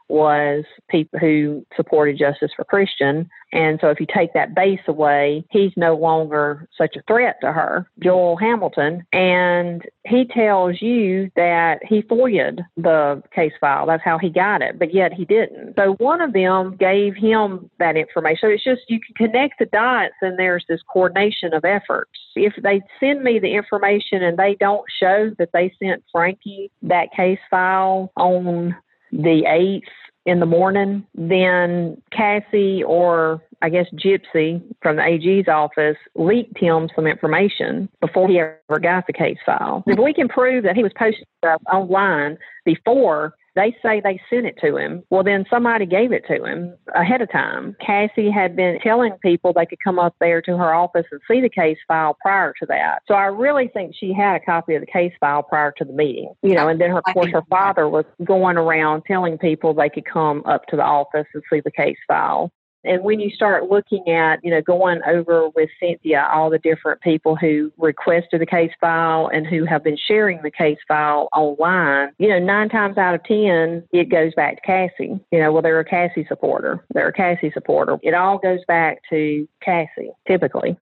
was 0.08 0.64
people 0.90 1.20
who 1.20 1.66
supported 1.76 2.18
justice 2.18 2.52
for 2.56 2.64
Christian. 2.64 3.30
And 3.52 3.80
so 3.80 3.90
if 3.90 4.00
you 4.00 4.06
take 4.14 4.34
that 4.34 4.54
base 4.54 4.82
away, 4.88 5.46
he's 5.50 5.72
no 5.78 5.96
longer 5.96 6.68
such 6.78 6.96
a 6.96 7.02
threat 7.08 7.38
to 7.42 7.52
her, 7.52 7.90
Joel 8.00 8.36
Hamilton. 8.38 9.04
And 9.14 9.84
he 10.06 10.26
tells 10.26 10.82
you 10.82 11.32
that 11.36 11.80
he 11.88 12.02
FOIA'd 12.02 12.62
the 12.76 13.24
case 13.34 13.54
file. 13.60 13.86
That's 13.88 14.04
how 14.04 14.18
he 14.18 14.30
got 14.30 14.62
it, 14.62 14.78
but 14.78 14.94
yet 14.94 15.14
he 15.14 15.26
didn't. 15.26 15.76
So 15.78 15.94
one 16.00 16.22
of 16.22 16.34
them 16.34 16.76
gave 16.78 17.16
him 17.16 17.70
that 17.80 17.96
information. 17.96 18.40
So 18.42 18.48
it's 18.50 18.64
just 18.64 18.82
you 18.90 19.00
can 19.00 19.16
connect 19.16 19.60
the 19.60 19.66
dots 19.66 20.16
and 20.22 20.38
there's 20.38 20.66
this 20.68 20.82
coordination 20.92 21.54
of 21.54 21.64
efforts. 21.64 22.12
If 22.36 22.54
they 22.62 22.82
send 23.00 23.24
me 23.24 23.40
the 23.40 23.56
information 23.56 24.22
and 24.22 24.38
they 24.38 24.56
don't 24.60 24.86
show 25.00 25.32
that 25.40 25.50
they 25.54 25.74
sent 25.82 26.04
Frankie 26.12 26.72
that 26.82 27.14
case 27.16 27.40
file 27.50 28.12
on 28.18 28.76
the 29.16 29.44
8th 29.48 29.82
in 30.26 30.40
the 30.40 30.46
morning, 30.46 31.06
then 31.14 32.02
Cassie 32.12 32.84
or 32.84 33.42
I 33.62 33.70
guess 33.70 33.86
Gypsy 33.94 34.62
from 34.82 34.96
the 34.96 35.04
AG's 35.04 35.48
office 35.48 35.98
leaked 36.16 36.58
him 36.58 36.90
some 36.96 37.08
information 37.08 37.90
before 38.02 38.28
he 38.28 38.40
ever 38.40 38.80
got 38.80 39.08
the 39.08 39.14
case 39.14 39.38
file. 39.46 39.84
If 39.88 40.00
we 40.00 40.14
can 40.14 40.28
prove 40.28 40.64
that 40.64 40.76
he 40.76 40.84
was 40.84 40.92
posting 40.98 41.26
stuff 41.40 41.62
online 41.72 42.38
before 42.64 43.36
they 43.56 43.76
say 43.82 44.02
they 44.02 44.20
sent 44.30 44.46
it 44.46 44.58
to 44.62 44.78
him. 44.78 45.04
Well, 45.10 45.24
then 45.24 45.46
somebody 45.50 45.86
gave 45.86 46.12
it 46.12 46.24
to 46.28 46.44
him 46.44 46.76
ahead 46.94 47.22
of 47.22 47.32
time. 47.32 47.76
Cassie 47.86 48.30
had 48.30 48.56
been 48.56 48.80
telling 48.82 49.14
people 49.22 49.54
they 49.54 49.66
could 49.66 49.80
come 49.84 49.98
up 49.98 50.16
there 50.20 50.42
to 50.42 50.58
her 50.58 50.74
office 50.74 51.06
and 51.12 51.22
see 51.30 51.42
the 51.42 51.50
case 51.50 51.78
file 51.88 52.18
prior 52.22 52.54
to 52.60 52.66
that. 52.68 53.00
So 53.08 53.14
I 53.14 53.26
really 53.26 53.70
think 53.70 53.96
she 53.98 54.14
had 54.14 54.36
a 54.36 54.46
copy 54.46 54.76
of 54.76 54.82
the 54.82 54.88
case 54.88 55.14
file 55.20 55.44
prior 55.44 55.74
to 55.78 55.86
the 55.86 55.94
meeting. 55.94 56.34
You 56.42 56.56
know, 56.56 56.68
and 56.68 56.80
then 56.80 56.92
her, 56.92 57.00
of 57.00 57.14
course 57.14 57.32
her 57.32 57.44
father 57.50 57.88
was 57.88 58.06
going 58.24 58.58
around 58.58 59.04
telling 59.08 59.38
people 59.38 59.74
they 59.74 59.90
could 59.90 60.06
come 60.06 60.44
up 60.46 60.66
to 60.68 60.76
the 60.76 60.84
office 60.84 61.28
and 61.34 61.44
see 61.52 61.62
the 61.62 61.72
case 61.72 61.98
file. 62.08 62.52
And 62.86 63.04
when 63.04 63.20
you 63.20 63.30
start 63.30 63.70
looking 63.70 64.08
at, 64.10 64.44
you 64.44 64.52
know, 64.52 64.62
going 64.62 65.02
over 65.08 65.50
with 65.50 65.70
Cynthia 65.80 66.28
all 66.32 66.50
the 66.50 66.60
different 66.60 67.02
people 67.02 67.36
who 67.36 67.72
requested 67.78 68.42
the 68.42 68.46
case 68.46 68.72
file 68.80 69.30
and 69.34 69.46
who 69.46 69.66
have 69.66 69.84
been 69.84 69.98
sharing 69.98 70.42
the 70.42 70.52
case 70.52 70.78
file 70.88 71.28
online, 71.36 72.10
you 72.18 72.30
know, 72.30 72.40
nine 72.40 72.70
times 72.70 72.98
out 72.98 73.16
of 73.16 73.24
10, 73.24 73.88
it 73.92 74.10
goes 74.10 74.34
back 74.36 74.56
to 74.56 74.62
Cassie. 74.62 75.20
You 75.32 75.40
know, 75.40 75.52
well, 75.52 75.62
they're 75.62 75.80
a 75.80 75.86
Cassie 75.86 76.26
supporter. 76.28 76.84
They're 76.94 77.10
a 77.10 77.14
Cassie 77.14 77.52
supporter. 77.54 77.98
It 78.02 78.14
all 78.14 78.38
goes 78.38 78.60
back 78.68 79.00
to 79.10 79.48
Cassie, 79.62 80.12
typically. 80.28 80.78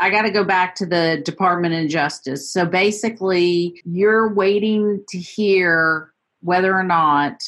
I 0.00 0.10
got 0.10 0.22
to 0.22 0.30
go 0.30 0.44
back 0.44 0.74
to 0.76 0.86
the 0.86 1.22
Department 1.24 1.74
of 1.74 1.88
Justice. 1.88 2.50
So 2.50 2.66
basically, 2.66 3.80
you're 3.84 4.34
waiting 4.34 5.04
to 5.08 5.18
hear 5.18 6.12
whether 6.40 6.74
or 6.74 6.82
not 6.82 7.40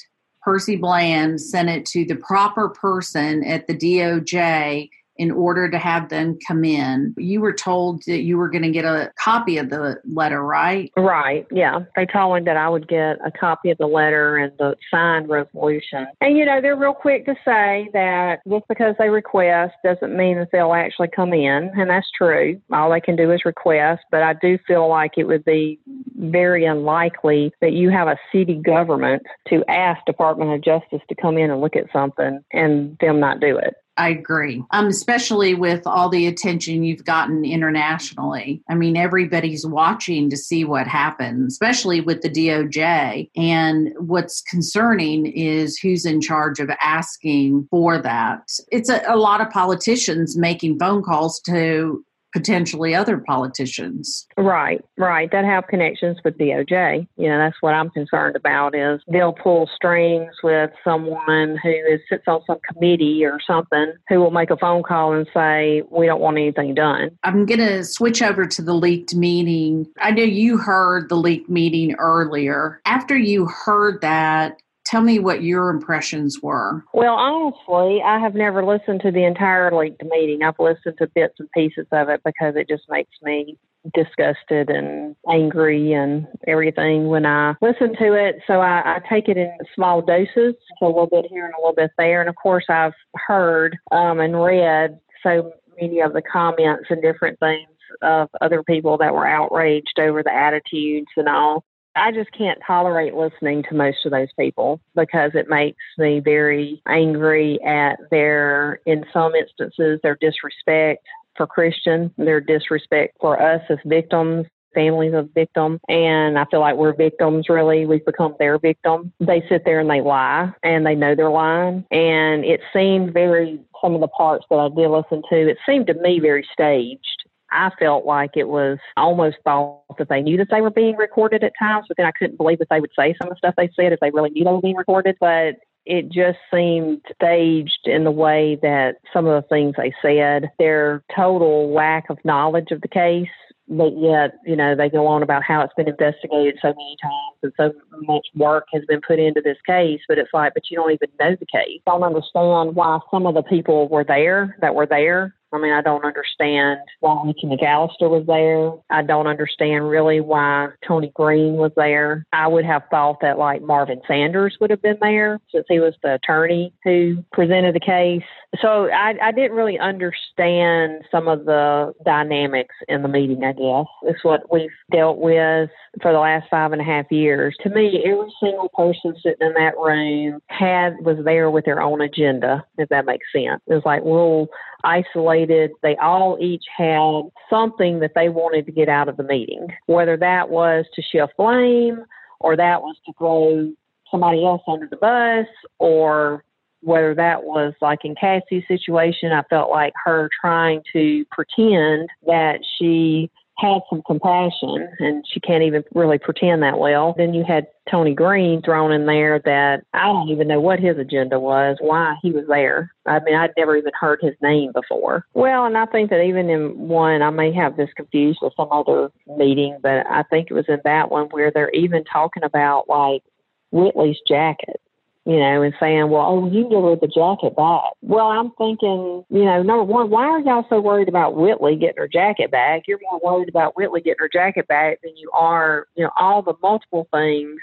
Percy 0.47 0.77
Bland 0.77 1.41
sent 1.41 1.69
it 1.69 1.85
to 1.87 2.05
the 2.05 2.15
proper 2.15 2.69
person 2.69 3.43
at 3.43 3.67
the 3.67 3.75
DOJ 3.75 4.89
in 5.19 5.31
order 5.31 5.71
to 5.71 5.79
have 5.79 6.09
them 6.09 6.39
come 6.47 6.65
in. 6.65 7.15
You 7.17 7.41
were 7.41 7.53
told 7.53 8.03
that 8.07 8.23
you 8.23 8.37
were 8.37 8.49
going 8.49 8.63
to 8.63 8.71
get 8.71 8.85
a 8.85 9.13
copy 9.19 9.59
of 9.59 9.71
the 9.71 10.01
letter, 10.05 10.43
right? 10.43 10.91
Right, 10.97 11.47
yeah. 11.51 11.81
They 11.95 12.07
told 12.07 12.37
me 12.37 12.45
that 12.45 12.57
I 12.57 12.69
would 12.69 12.89
get 12.89 13.19
a 13.25 13.31
copy 13.31 13.71
of 13.71 13.79
the 13.79 13.87
letter 13.87 14.37
and 14.37 14.53
the 14.59 14.77
signed 14.91 15.29
resolution. 15.29 16.07
And, 16.21 16.37
you 16.37 16.45
know, 16.45 16.61
they're 16.61 16.77
real 16.77 16.95
quick 16.95 17.27
to 17.27 17.35
say 17.45 17.89
that 17.93 18.41
just 18.49 18.67
because 18.69 18.95
they 18.99 19.09
request 19.09 19.75
doesn't 19.85 20.17
mean 20.17 20.39
that 20.39 20.49
they'll 20.53 20.75
actually 20.75 21.09
come 21.09 21.33
in. 21.33 21.71
And 21.77 21.91
that's 21.91 22.11
true. 22.17 22.61
All 22.73 22.91
they 22.91 23.01
can 23.01 23.17
do 23.17 23.31
is 23.33 23.45
request. 23.45 24.03
But 24.11 24.23
I 24.23 24.35
do 24.35 24.59
feel 24.67 24.89
like 24.89 25.13
it 25.17 25.25
would 25.25 25.45
be 25.45 25.81
very 26.17 26.65
unlikely 26.65 27.53
that 27.61 27.73
you 27.73 27.91
have 27.91 28.09
a 28.09 28.19
city 28.33 28.55
government 28.55 29.23
to 29.49 29.65
ask 29.69 30.05
Department 30.07 30.53
of 30.53 30.63
Justice 30.63 31.01
to 31.09 31.15
come 31.15 31.39
in 31.39 31.51
and 31.51 31.61
look 31.61 31.77
at 31.77 31.93
something 31.93 32.43
and 32.53 32.97
them 33.01 33.21
not 33.21 33.41
do 33.41 33.57
it. 33.57 33.75
I 33.97 34.11
agree. 34.11 34.63
Um, 34.73 34.87
especially 34.87 35.55
with 35.55 35.87
all 35.87 36.09
the 36.09 36.27
attention 36.27 36.85
you've 36.85 37.05
gotten 37.05 37.45
internationally. 37.45 38.63
I 38.69 38.75
mean, 38.75 38.97
everybody's 38.97 39.67
watching 39.67 40.29
to 40.31 40.37
see 40.37 40.65
what 40.65 40.87
happens, 40.87 41.55
especially 41.55 42.01
with 42.01 42.21
the 42.23 42.29
DOJ. 42.29 43.31
And 43.37 43.95
what's 43.99 44.43
concerning 44.43 45.27
is 45.27 45.79
who's 45.79 46.05
in 46.05 46.21
charge 46.21 46.61
of 46.61 46.71
asking 46.83 47.69
for 47.71 47.99
that. 47.99 48.43
It's 48.71 48.91
a, 48.91 49.03
a 49.09 49.17
lot 49.17 49.41
of 49.41 49.51
politicians 49.51 50.37
making 50.37 50.79
phone 50.79 51.03
calls 51.03 51.41
to 51.47 52.05
potentially 52.37 52.95
other 52.95 53.17
politicians. 53.17 54.27
Right, 54.37 54.85
right. 54.99 55.31
That 55.33 55.47
have 55.47 55.69
connections 55.69 56.19
with 56.23 56.37
DOJ. 56.37 57.09
You 57.17 57.29
know, 57.31 57.39
that's 57.39 57.57
what 57.63 57.73
I'm 57.73 57.89
concerned 57.89 58.37
about 58.37 58.75
is 58.75 59.01
they'll 59.11 59.33
pull 59.33 59.71
strings 59.75 60.35
with 60.43 60.71
someone 60.85 61.57
who 61.63 61.71
is, 61.71 62.01
sits 62.11 62.25
on 62.27 62.43
some 62.47 62.59
committee 62.71 63.25
or 63.25 63.39
something 63.47 63.95
who 64.11 64.21
will 64.21 64.31
make 64.31 64.51
a 64.51 64.57
phone 64.59 64.83
call 64.83 65.15
and 65.15 65.27
say, 65.33 65.83
we 65.91 66.05
don't 66.05 66.21
want 66.21 66.37
anything 66.37 66.75
done. 66.75 67.17
I'm 67.23 67.47
going 67.47 67.61
to 67.61 67.83
switch 67.85 68.21
over 68.21 68.47
to 68.47 68.61
the 68.61 68.75
leaked 68.75 69.15
meeting. 69.15 69.87
I 69.99 70.11
know 70.11 70.23
you 70.23 70.59
heard 70.59 71.09
the 71.09 71.17
leaked 71.17 71.49
meeting 71.49 71.95
earlier. 71.95 72.83
After 72.85 73.17
you 73.17 73.47
heard 73.47 74.03
that, 74.03 74.61
Tell 74.87 75.03
me 75.03 75.19
what 75.19 75.43
your 75.43 75.69
impressions 75.69 76.41
were. 76.41 76.85
Well, 76.95 77.15
honestly, 77.15 78.01
I 78.05 78.21
have 78.21 78.37
never 78.37 78.65
listened 78.65 79.01
to 79.03 79.11
the 79.11 79.25
entire 79.25 79.77
leaked 79.77 80.05
meeting. 80.05 80.45
I've 80.45 80.61
listened 80.61 80.95
to 80.99 81.09
bits 81.13 81.35
and 81.41 81.51
pieces 81.51 81.89
of 81.91 82.09
it 82.09 82.21
because 82.25 82.55
it 82.55 82.69
just 82.69 82.85
makes 82.89 83.11
me 83.21 83.59
disgusted 83.95 84.71
and 84.71 85.17
angry 85.29 85.93
and 85.93 86.29
everything 86.47 87.09
when 87.09 87.27
I 87.27 87.55
listen 87.61 87.97
to 87.97 88.13
it. 88.15 88.37
So 88.47 88.61
I, 88.61 88.97
I 88.97 88.99
take 89.09 89.29
it 89.29 89.37
in 89.37 89.53
small 89.75 90.03
doses, 90.03 90.55
so 90.79 90.87
a 90.87 90.89
little 90.89 91.09
bit 91.09 91.27
here 91.29 91.47
and 91.47 91.55
a 91.55 91.61
little 91.61 91.75
bit 91.75 91.91
there. 91.99 92.21
And 92.21 92.29
of 92.29 92.37
course, 92.37 92.67
I've 92.69 92.95
heard 93.15 93.77
um, 93.91 94.21
and 94.21 94.41
read 94.41 95.01
so 95.25 95.53
many 95.81 96.01
of 96.01 96.13
the 96.13 96.23
comments 96.23 96.87
and 96.91 97.03
different 97.03 97.41
things 97.41 97.69
of 98.03 98.29
other 98.41 98.63
people 98.63 98.99
that 98.99 99.15
were 99.15 99.27
outraged 99.27 99.99
over 99.99 100.23
the 100.23 100.33
attitudes 100.33 101.09
and 101.17 101.29
all. 101.29 101.65
I 101.97 102.13
just 102.13 102.31
can't 102.33 102.59
tolerate 102.67 103.15
listening 103.15 103.65
to 103.69 103.75
most 103.75 104.05
of 104.05 104.13
those 104.13 104.29
people 104.39 104.81
because 104.95 105.31
it 105.35 105.49
makes 105.49 105.83
me 105.97 106.21
very 106.21 106.83
angry 106.87 107.59
at 107.65 107.99
their, 108.11 108.81
in 108.85 109.05
some 109.13 109.35
instances, 109.35 109.99
their 110.03 110.17
disrespect 110.21 111.07
for 111.37 111.47
Christian, 111.47 112.13
their 112.19 112.41
disrespect 112.41 113.17
for 113.21 113.41
us 113.41 113.63
as 113.71 113.79
victims, 113.87 114.47
families 114.75 115.15
of 115.15 115.31
victims. 115.35 115.81
And 115.89 116.39
I 116.39 116.45
feel 116.51 116.61
like 116.61 116.77
we're 116.77 116.95
victims, 116.95 117.49
really. 117.49 117.87
We've 117.87 118.05
become 118.05 118.37
their 118.39 118.59
victim. 118.59 119.13
They 119.19 119.43
sit 119.49 119.65
there 119.65 119.81
and 119.81 119.89
they 119.89 120.03
lie 120.03 120.53
and 120.63 120.85
they 120.85 120.95
know 120.95 121.15
they're 121.15 121.31
lying. 121.31 121.85
And 121.91 122.45
it 122.45 122.61
seemed 122.75 123.15
very, 123.15 123.59
some 123.83 123.95
of 123.95 124.03
the 124.03 124.09
parts 124.09 124.45
that 124.51 124.57
I 124.57 124.69
did 124.69 124.91
listen 124.91 125.23
to, 125.31 125.49
it 125.49 125.57
seemed 125.67 125.87
to 125.87 125.95
me 125.95 126.21
very 126.21 126.47
staged 126.53 127.25
I 127.51 127.71
felt 127.79 128.05
like 128.05 128.33
it 128.37 128.49
was 128.49 128.79
almost 128.97 129.37
thought 129.45 129.99
that 129.99 130.09
they 130.09 130.23
knew 130.23 130.37
that 130.39 130.49
they 130.51 130.61
were 130.61 130.71
being 130.71 130.97
recorded 130.97 131.45
at 131.45 131.53
times, 131.59 131.87
but 131.89 131.97
then 131.97 132.07
I 132.07 132.13
couldn't 132.19 132.37
believe 132.37 132.59
that 132.59 132.69
they 132.71 132.81
would 132.81 132.91
say 132.99 133.15
some 133.19 133.29
of 133.29 133.35
the 133.35 133.39
stuff 133.39 133.55
they 133.57 133.71
said 133.77 133.93
if 133.93 134.01
they 134.01 134.11
really 134.11 134.31
knew 134.31 134.45
they 134.45 134.51
were 134.51 134.61
being 134.61 134.77
recorded. 134.77 135.17
But 135.21 135.57
it 135.87 136.11
just 136.11 136.39
seemed 136.53 137.01
staged 137.15 137.87
in 137.87 138.05
the 138.05 138.11
way 138.11 138.59
that 138.63 138.97
some 139.13 139.27
of 139.27 139.43
the 139.43 139.49
things 139.49 139.75
they 139.77 139.95
said, 140.03 140.51
their 140.59 141.05
total 141.15 141.73
lack 141.73 142.11
of 142.11 142.19
knowledge 142.25 142.73
of 142.73 142.81
the 142.81 142.89
case. 142.89 143.29
But 143.69 143.99
yet, 143.99 144.35
you 144.45 144.55
know, 144.55 144.77
they 144.77 144.89
go 144.89 145.09
on 145.09 145.25
about 145.25 145.43
how 145.43 145.61
it's 145.63 145.75
been 145.77 145.89
investigated 145.89 146.57
so 146.63 146.69
many 146.69 146.97
times 147.03 147.37
and 147.43 147.53
so 147.57 147.73
much 148.03 148.25
work 148.37 148.67
has 148.73 148.85
been 148.87 149.01
put 149.07 149.19
into 149.19 149.41
this 149.41 149.59
case. 149.67 150.01
But 150.09 150.19
it's 150.19 150.31
like, 150.33 150.55
but 150.55 150.65
you 150.71 150.77
don't 150.77 150.93
even 150.93 151.09
know 151.19 151.37
the 151.39 151.47
case. 151.47 151.81
I 151.87 151.91
don't 151.91 152.03
understand 152.03 152.77
why 152.77 153.01
some 153.11 153.27
of 153.27 153.35
the 153.35 153.43
people 153.43 153.89
were 153.89 154.05
there 154.05 154.57
that 154.61 154.75
were 154.75 154.87
there 154.87 155.36
I 155.53 155.59
mean, 155.59 155.73
I 155.73 155.83
don't 155.83 156.05
understand 156.05 156.81
why 157.01 157.23
Ricky 157.25 157.47
McAllister 157.47 158.11
was 158.11 158.25
there. 158.27 158.73
I 158.91 159.03
don't 159.03 159.27
understand 159.27 159.89
really 159.89 160.21
why 160.21 160.69
Tony 160.87 161.13
Green 161.15 161.55
was 161.55 161.73
there. 161.77 162.27
I 162.33 162.49
would 162.49 162.65
have 162.65 162.83
thought 162.91 163.19
that 163.23 163.39
like 163.39 163.63
Marvin 163.63 164.01
Sanders 164.07 164.57
would 164.61 164.71
have 164.71 164.83
been 164.83 164.99
there 165.01 165.39
since 165.53 165.65
he 165.69 165.81
was 165.81 165.95
the 166.03 166.15
attorney 166.15 166.73
who 166.85 167.25
presented 167.33 167.75
the 167.75 167.81
case. 167.81 168.27
So 168.61 168.89
I, 168.91 169.15
I 169.23 169.33
didn't 169.33 169.57
really 169.57 169.79
understand 169.79 171.05
some 171.11 171.29
of 171.29 171.45
the 171.45 171.93
dynamics 172.05 172.75
in 172.89 173.03
the 173.03 173.09
meeting, 173.09 173.45
I 173.45 173.53
guess. 173.53 173.87
It's 174.03 174.25
what 174.25 174.51
we've 174.53 174.71
dealt 174.91 175.19
with 175.19 175.71
for 176.03 176.13
the 176.13 176.19
last 176.19 176.47
five 176.51 176.73
and 176.73 176.81
a 176.81 176.85
half 176.85 177.11
years. 177.11 177.57
To 177.63 177.71
me, 177.71 178.03
every 178.05 178.33
single 178.43 178.69
person 178.71 179.15
sitting 179.23 179.47
in 179.47 179.55
that 179.55 179.77
room 179.77 180.41
had 180.49 180.95
was 181.01 181.19
there 181.25 181.51
with 181.51 181.65
their 181.65 181.81
own 181.81 182.01
agenda, 182.01 182.65
if 182.79 182.89
that 182.89 183.07
makes 183.07 183.27
sense. 183.33 183.61
It 183.67 183.75
was 183.75 183.83
like, 183.85 184.03
well, 184.05 184.49
isolated. 184.85 185.73
They 185.83 185.97
all 185.97 186.39
each 186.41 186.65
had 186.77 187.23
something 187.51 188.01
that 188.01 188.13
they 188.15 188.29
wanted 188.29 188.67
to 188.67 188.73
get 188.73 188.89
out 188.89 189.09
of 189.09 189.17
the 189.17 189.23
meeting, 189.23 189.69
whether 189.87 190.17
that 190.17 190.49
was 190.49 190.85
to 190.95 191.03
shift 191.03 191.37
blame 191.37 192.05
or 192.41 192.57
that 192.57 192.83
was 192.83 192.97
to 193.07 193.13
throw 193.19 193.73
somebody 194.11 194.45
else 194.45 194.63
under 194.69 194.87
the 194.87 194.97
bus 194.97 195.47
or 195.79 196.45
whether 196.81 197.15
that 197.15 197.43
was 197.43 197.75
like 197.81 198.05
in 198.05 198.15
Cassie's 198.15 198.63
situation, 198.69 199.33
I 199.33 199.43
felt 199.51 199.71
like 199.71 199.93
her 200.05 200.29
trying 200.41 200.83
to 200.93 201.25
pretend 201.31 202.09
that 202.27 202.61
she 202.79 203.31
had 203.59 203.81
some 203.89 204.03
compassion 204.07 204.89
and 204.99 205.25
she 205.33 205.41
can't 205.41 205.63
even 205.63 205.83
really 205.95 206.19
pretend 206.19 206.63
that 206.63 206.79
well. 206.79 207.15
Then 207.17 207.35
you 207.35 207.45
had 207.45 207.67
Tony 207.91 208.15
Green 208.15 208.61
thrown 208.63 208.93
in 208.93 209.07
there 209.07 209.41
that 209.45 209.85
I 209.95 210.05
don't 210.07 210.29
even 210.29 210.49
know 210.49 210.61
what 210.61 210.81
his 210.81 210.99
agenda 210.99 211.41
was, 211.41 211.77
why 211.81 212.17
he 212.23 212.33
was 212.33 212.45
there. 212.49 212.93
I 213.07 213.21
mean, 213.21 213.35
I'd 213.35 213.53
never 213.57 213.77
even 213.77 213.93
heard 213.99 214.21
his 214.21 214.35
name 214.43 214.73
before. 214.73 215.25
Well, 215.35 215.65
and 215.65 215.77
I 215.77 215.87
think 215.87 216.11
that 216.11 216.23
even 216.23 216.51
in 216.51 216.77
one, 216.77 217.23
I 217.23 217.31
may 217.31 217.53
have 217.53 217.77
this 217.77 217.91
confused 217.97 218.41
with 218.43 218.53
some 218.57 218.69
other 218.71 219.11
meeting, 219.39 219.79
but 219.83 220.07
I 220.07 220.23
think 220.25 220.51
it 220.51 220.55
was 220.55 220.69
in 220.69 220.81
that 220.85 221.11
one 221.11 221.27
where 221.27 221.51
they're 221.51 221.71
even 221.71 222.05
talking 222.05 222.43
about 222.43 222.89
like 222.89 223.23
Whitley's 223.71 224.19
jacket 224.29 224.81
you 225.27 225.41
know, 225.41 225.63
and 225.63 225.75
saying, 225.81 226.09
well, 226.09 226.25
oh, 226.25 226.49
you 226.49 226.71
her 226.71 226.95
the 226.95 227.09
jacket 227.09 227.57
back. 227.57 227.83
Well, 228.01 228.29
I'm 228.29 228.53
thinking, 228.53 229.25
you 229.29 229.45
know, 229.45 229.61
number 229.61 229.83
one, 229.83 230.09
why 230.09 230.27
are 230.27 230.39
y'all 230.39 230.65
so 230.71 230.81
worried 230.81 231.09
about 231.09 231.35
Whitley 231.35 231.75
getting 231.75 231.97
her 231.97 232.07
jacket 232.07 232.53
back? 232.53 232.85
You're 232.87 233.01
more 233.11 233.21
worried 233.23 233.49
about 233.49 233.77
Whitley 233.77 234.01
getting 234.01 234.21
her 234.21 234.31
jacket 234.33 234.69
back 234.69 235.01
than 235.03 235.17
you 235.17 235.29
are, 235.35 235.89
you 235.97 236.05
know, 236.05 236.11
all 236.17 236.43
the 236.43 236.55
multiple 236.63 237.09
things 237.13 237.59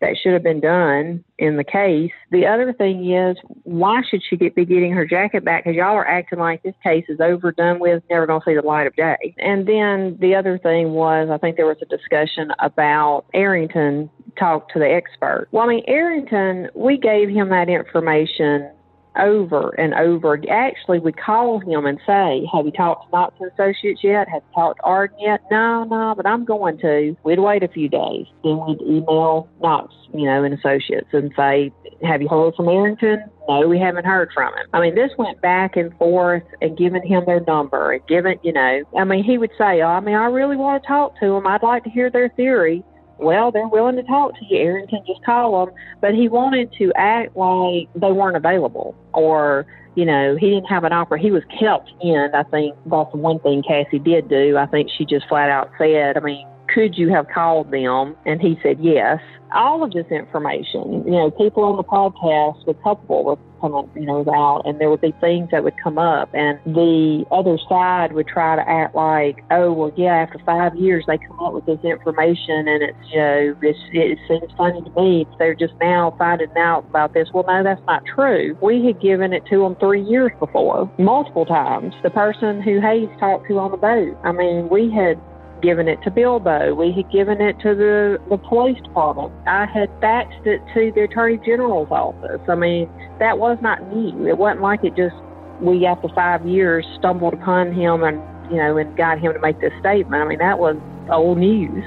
that 0.00 0.16
should 0.16 0.32
have 0.32 0.42
been 0.42 0.60
done 0.60 1.22
in 1.38 1.56
the 1.56 1.64
case. 1.64 2.10
The 2.30 2.46
other 2.46 2.72
thing 2.72 3.12
is, 3.12 3.36
why 3.64 4.02
should 4.08 4.22
she 4.28 4.36
get, 4.36 4.54
be 4.54 4.64
getting 4.64 4.92
her 4.92 5.06
jacket 5.06 5.44
back? 5.44 5.64
Because 5.64 5.76
y'all 5.76 5.94
are 5.94 6.06
acting 6.06 6.38
like 6.38 6.62
this 6.62 6.74
case 6.82 7.04
is 7.08 7.20
over, 7.20 7.52
done 7.52 7.80
with, 7.80 8.02
never 8.10 8.26
going 8.26 8.40
to 8.40 8.44
see 8.44 8.54
the 8.54 8.62
light 8.62 8.86
of 8.86 8.96
day. 8.96 9.34
And 9.38 9.66
then 9.66 10.16
the 10.20 10.34
other 10.34 10.58
thing 10.58 10.92
was, 10.92 11.28
I 11.30 11.38
think 11.38 11.56
there 11.56 11.66
was 11.66 11.78
a 11.82 11.86
discussion 11.86 12.50
about 12.60 13.24
Arrington 13.34 14.10
talked 14.38 14.72
to 14.72 14.78
the 14.78 14.90
expert. 14.90 15.48
Well, 15.52 15.64
I 15.64 15.68
mean, 15.68 15.84
Arrington, 15.86 16.68
we 16.74 16.96
gave 16.96 17.28
him 17.28 17.50
that 17.50 17.68
information 17.68 18.70
over 19.18 19.70
and 19.70 19.94
over. 19.94 20.40
Actually, 20.50 20.98
we 20.98 21.12
call 21.12 21.60
him 21.60 21.86
and 21.86 21.98
say, 22.06 22.46
Have 22.52 22.66
you 22.66 22.72
talked 22.72 23.06
to 23.06 23.10
Knox 23.16 23.34
and 23.40 23.50
Associates 23.52 24.00
yet? 24.02 24.28
Have 24.28 24.42
you 24.48 24.54
talked 24.54 24.78
to 24.78 24.84
Arden 24.84 25.18
yet? 25.20 25.40
No, 25.50 25.84
no, 25.84 26.14
but 26.16 26.26
I'm 26.26 26.44
going 26.44 26.78
to. 26.78 27.16
We'd 27.24 27.40
wait 27.40 27.62
a 27.62 27.68
few 27.68 27.88
days. 27.88 28.26
Then 28.44 28.60
we'd 28.66 28.80
email 28.82 29.48
Knox, 29.60 29.94
you 30.14 30.24
know, 30.24 30.44
and 30.44 30.54
Associates 30.54 31.08
and 31.12 31.32
say, 31.36 31.72
Have 32.02 32.22
you 32.22 32.28
heard 32.28 32.54
from 32.54 32.68
Arrington? 32.68 33.24
No, 33.48 33.66
we 33.66 33.78
haven't 33.78 34.04
heard 34.04 34.30
from 34.32 34.54
him. 34.54 34.66
I 34.72 34.80
mean, 34.80 34.94
this 34.94 35.10
went 35.18 35.40
back 35.40 35.76
and 35.76 35.96
forth 35.96 36.44
and 36.60 36.76
giving 36.76 37.02
him 37.02 37.24
their 37.26 37.40
number 37.40 37.92
and 37.92 38.06
giving, 38.06 38.38
you 38.42 38.52
know, 38.52 38.82
I 38.96 39.04
mean, 39.04 39.24
he 39.24 39.38
would 39.38 39.50
say, 39.58 39.80
oh, 39.82 39.88
I 39.88 40.00
mean, 40.00 40.14
I 40.14 40.26
really 40.26 40.56
want 40.56 40.82
to 40.82 40.86
talk 40.86 41.18
to 41.20 41.36
him. 41.36 41.46
I'd 41.46 41.62
like 41.62 41.82
to 41.84 41.90
hear 41.90 42.10
their 42.10 42.28
theory 42.28 42.84
well, 43.20 43.50
they're 43.50 43.68
willing 43.68 43.96
to 43.96 44.02
talk 44.02 44.38
to 44.38 44.44
you. 44.48 44.58
Arrington 44.58 45.02
just 45.06 45.24
call 45.24 45.66
them. 45.66 45.74
But 46.00 46.14
he 46.14 46.28
wanted 46.28 46.72
to 46.78 46.92
act 46.96 47.36
like 47.36 47.88
they 47.94 48.12
weren't 48.12 48.36
available 48.36 48.94
or, 49.12 49.66
you 49.94 50.04
know, 50.04 50.36
he 50.38 50.50
didn't 50.50 50.66
have 50.66 50.84
an 50.84 50.92
offer. 50.92 51.16
He 51.16 51.30
was 51.30 51.42
kept 51.58 51.90
in. 52.00 52.30
I 52.34 52.42
think 52.44 52.76
that's 52.86 53.14
one 53.14 53.40
thing 53.40 53.62
Cassie 53.66 53.98
did 53.98 54.28
do. 54.28 54.56
I 54.56 54.66
think 54.66 54.90
she 54.96 55.04
just 55.04 55.26
flat 55.28 55.50
out 55.50 55.70
said, 55.78 56.16
I 56.16 56.20
mean, 56.20 56.46
could 56.74 56.96
you 56.96 57.08
have 57.10 57.28
called 57.28 57.70
them? 57.70 58.16
And 58.26 58.40
he 58.40 58.58
said 58.62 58.78
yes. 58.80 59.20
All 59.52 59.82
of 59.82 59.92
this 59.92 60.06
information, 60.10 61.02
you 61.04 61.10
know, 61.10 61.30
people 61.32 61.64
on 61.64 61.76
the 61.76 61.82
podcast 61.82 62.64
were 62.66 62.74
couple 62.74 63.24
with 63.24 63.38
coming, 63.60 63.90
you 63.96 64.06
know, 64.06 64.24
out, 64.32 64.62
and 64.64 64.80
there 64.80 64.88
would 64.88 65.00
be 65.00 65.12
things 65.20 65.48
that 65.50 65.64
would 65.64 65.74
come 65.82 65.98
up, 65.98 66.30
and 66.32 66.58
the 66.64 67.24
other 67.32 67.58
side 67.68 68.12
would 68.12 68.28
try 68.28 68.54
to 68.54 68.62
act 68.68 68.94
like, 68.94 69.44
oh, 69.50 69.72
well, 69.72 69.92
yeah, 69.96 70.14
after 70.14 70.38
five 70.46 70.76
years 70.76 71.04
they 71.08 71.18
come 71.18 71.40
up 71.40 71.52
with 71.52 71.66
this 71.66 71.80
information, 71.82 72.68
and 72.68 72.82
it's, 72.82 72.96
you 73.12 73.18
know, 73.18 73.56
it's, 73.60 73.78
it 73.92 74.18
seems 74.28 74.52
funny 74.56 74.80
to 74.82 74.90
me. 74.90 75.26
They're 75.38 75.56
just 75.56 75.74
now 75.80 76.14
finding 76.16 76.56
out 76.56 76.84
about 76.88 77.12
this. 77.12 77.28
Well, 77.34 77.44
no, 77.46 77.64
that's 77.64 77.82
not 77.86 78.04
true. 78.06 78.56
We 78.62 78.86
had 78.86 79.00
given 79.00 79.32
it 79.32 79.44
to 79.50 79.58
them 79.58 79.76
three 79.76 80.02
years 80.02 80.30
before, 80.38 80.90
multiple 80.96 81.44
times. 81.44 81.92
The 82.04 82.10
person 82.10 82.62
who 82.62 82.80
Hayes 82.80 83.08
talked 83.18 83.48
to 83.48 83.58
on 83.58 83.72
the 83.72 83.76
boat. 83.76 84.16
I 84.22 84.32
mean, 84.32 84.68
we 84.68 84.90
had 84.90 85.20
given 85.62 85.88
it 85.88 86.02
to 86.02 86.10
Bilbo. 86.10 86.74
We 86.74 86.92
had 86.92 87.10
given 87.10 87.40
it 87.40 87.58
to 87.60 87.74
the, 87.74 88.18
the 88.28 88.36
police 88.36 88.80
department. 88.82 89.32
I 89.46 89.66
had 89.66 89.88
faxed 90.00 90.46
it 90.46 90.60
to 90.74 90.92
the 90.94 91.02
Attorney 91.02 91.38
General's 91.44 91.90
office. 91.90 92.40
I 92.48 92.54
mean, 92.54 92.88
that 93.18 93.38
was 93.38 93.58
not 93.62 93.82
new. 93.92 94.26
It 94.26 94.38
wasn't 94.38 94.62
like 94.62 94.84
it 94.84 94.96
just, 94.96 95.16
we 95.60 95.86
after 95.86 96.08
five 96.14 96.46
years 96.46 96.86
stumbled 96.98 97.34
upon 97.34 97.72
him 97.72 98.02
and, 98.02 98.16
you 98.50 98.56
know, 98.56 98.76
and 98.76 98.96
got 98.96 99.18
him 99.20 99.32
to 99.32 99.38
make 99.40 99.60
this 99.60 99.72
statement. 99.80 100.22
I 100.22 100.26
mean, 100.26 100.38
that 100.38 100.58
was 100.58 100.76
old 101.10 101.38
news. 101.38 101.84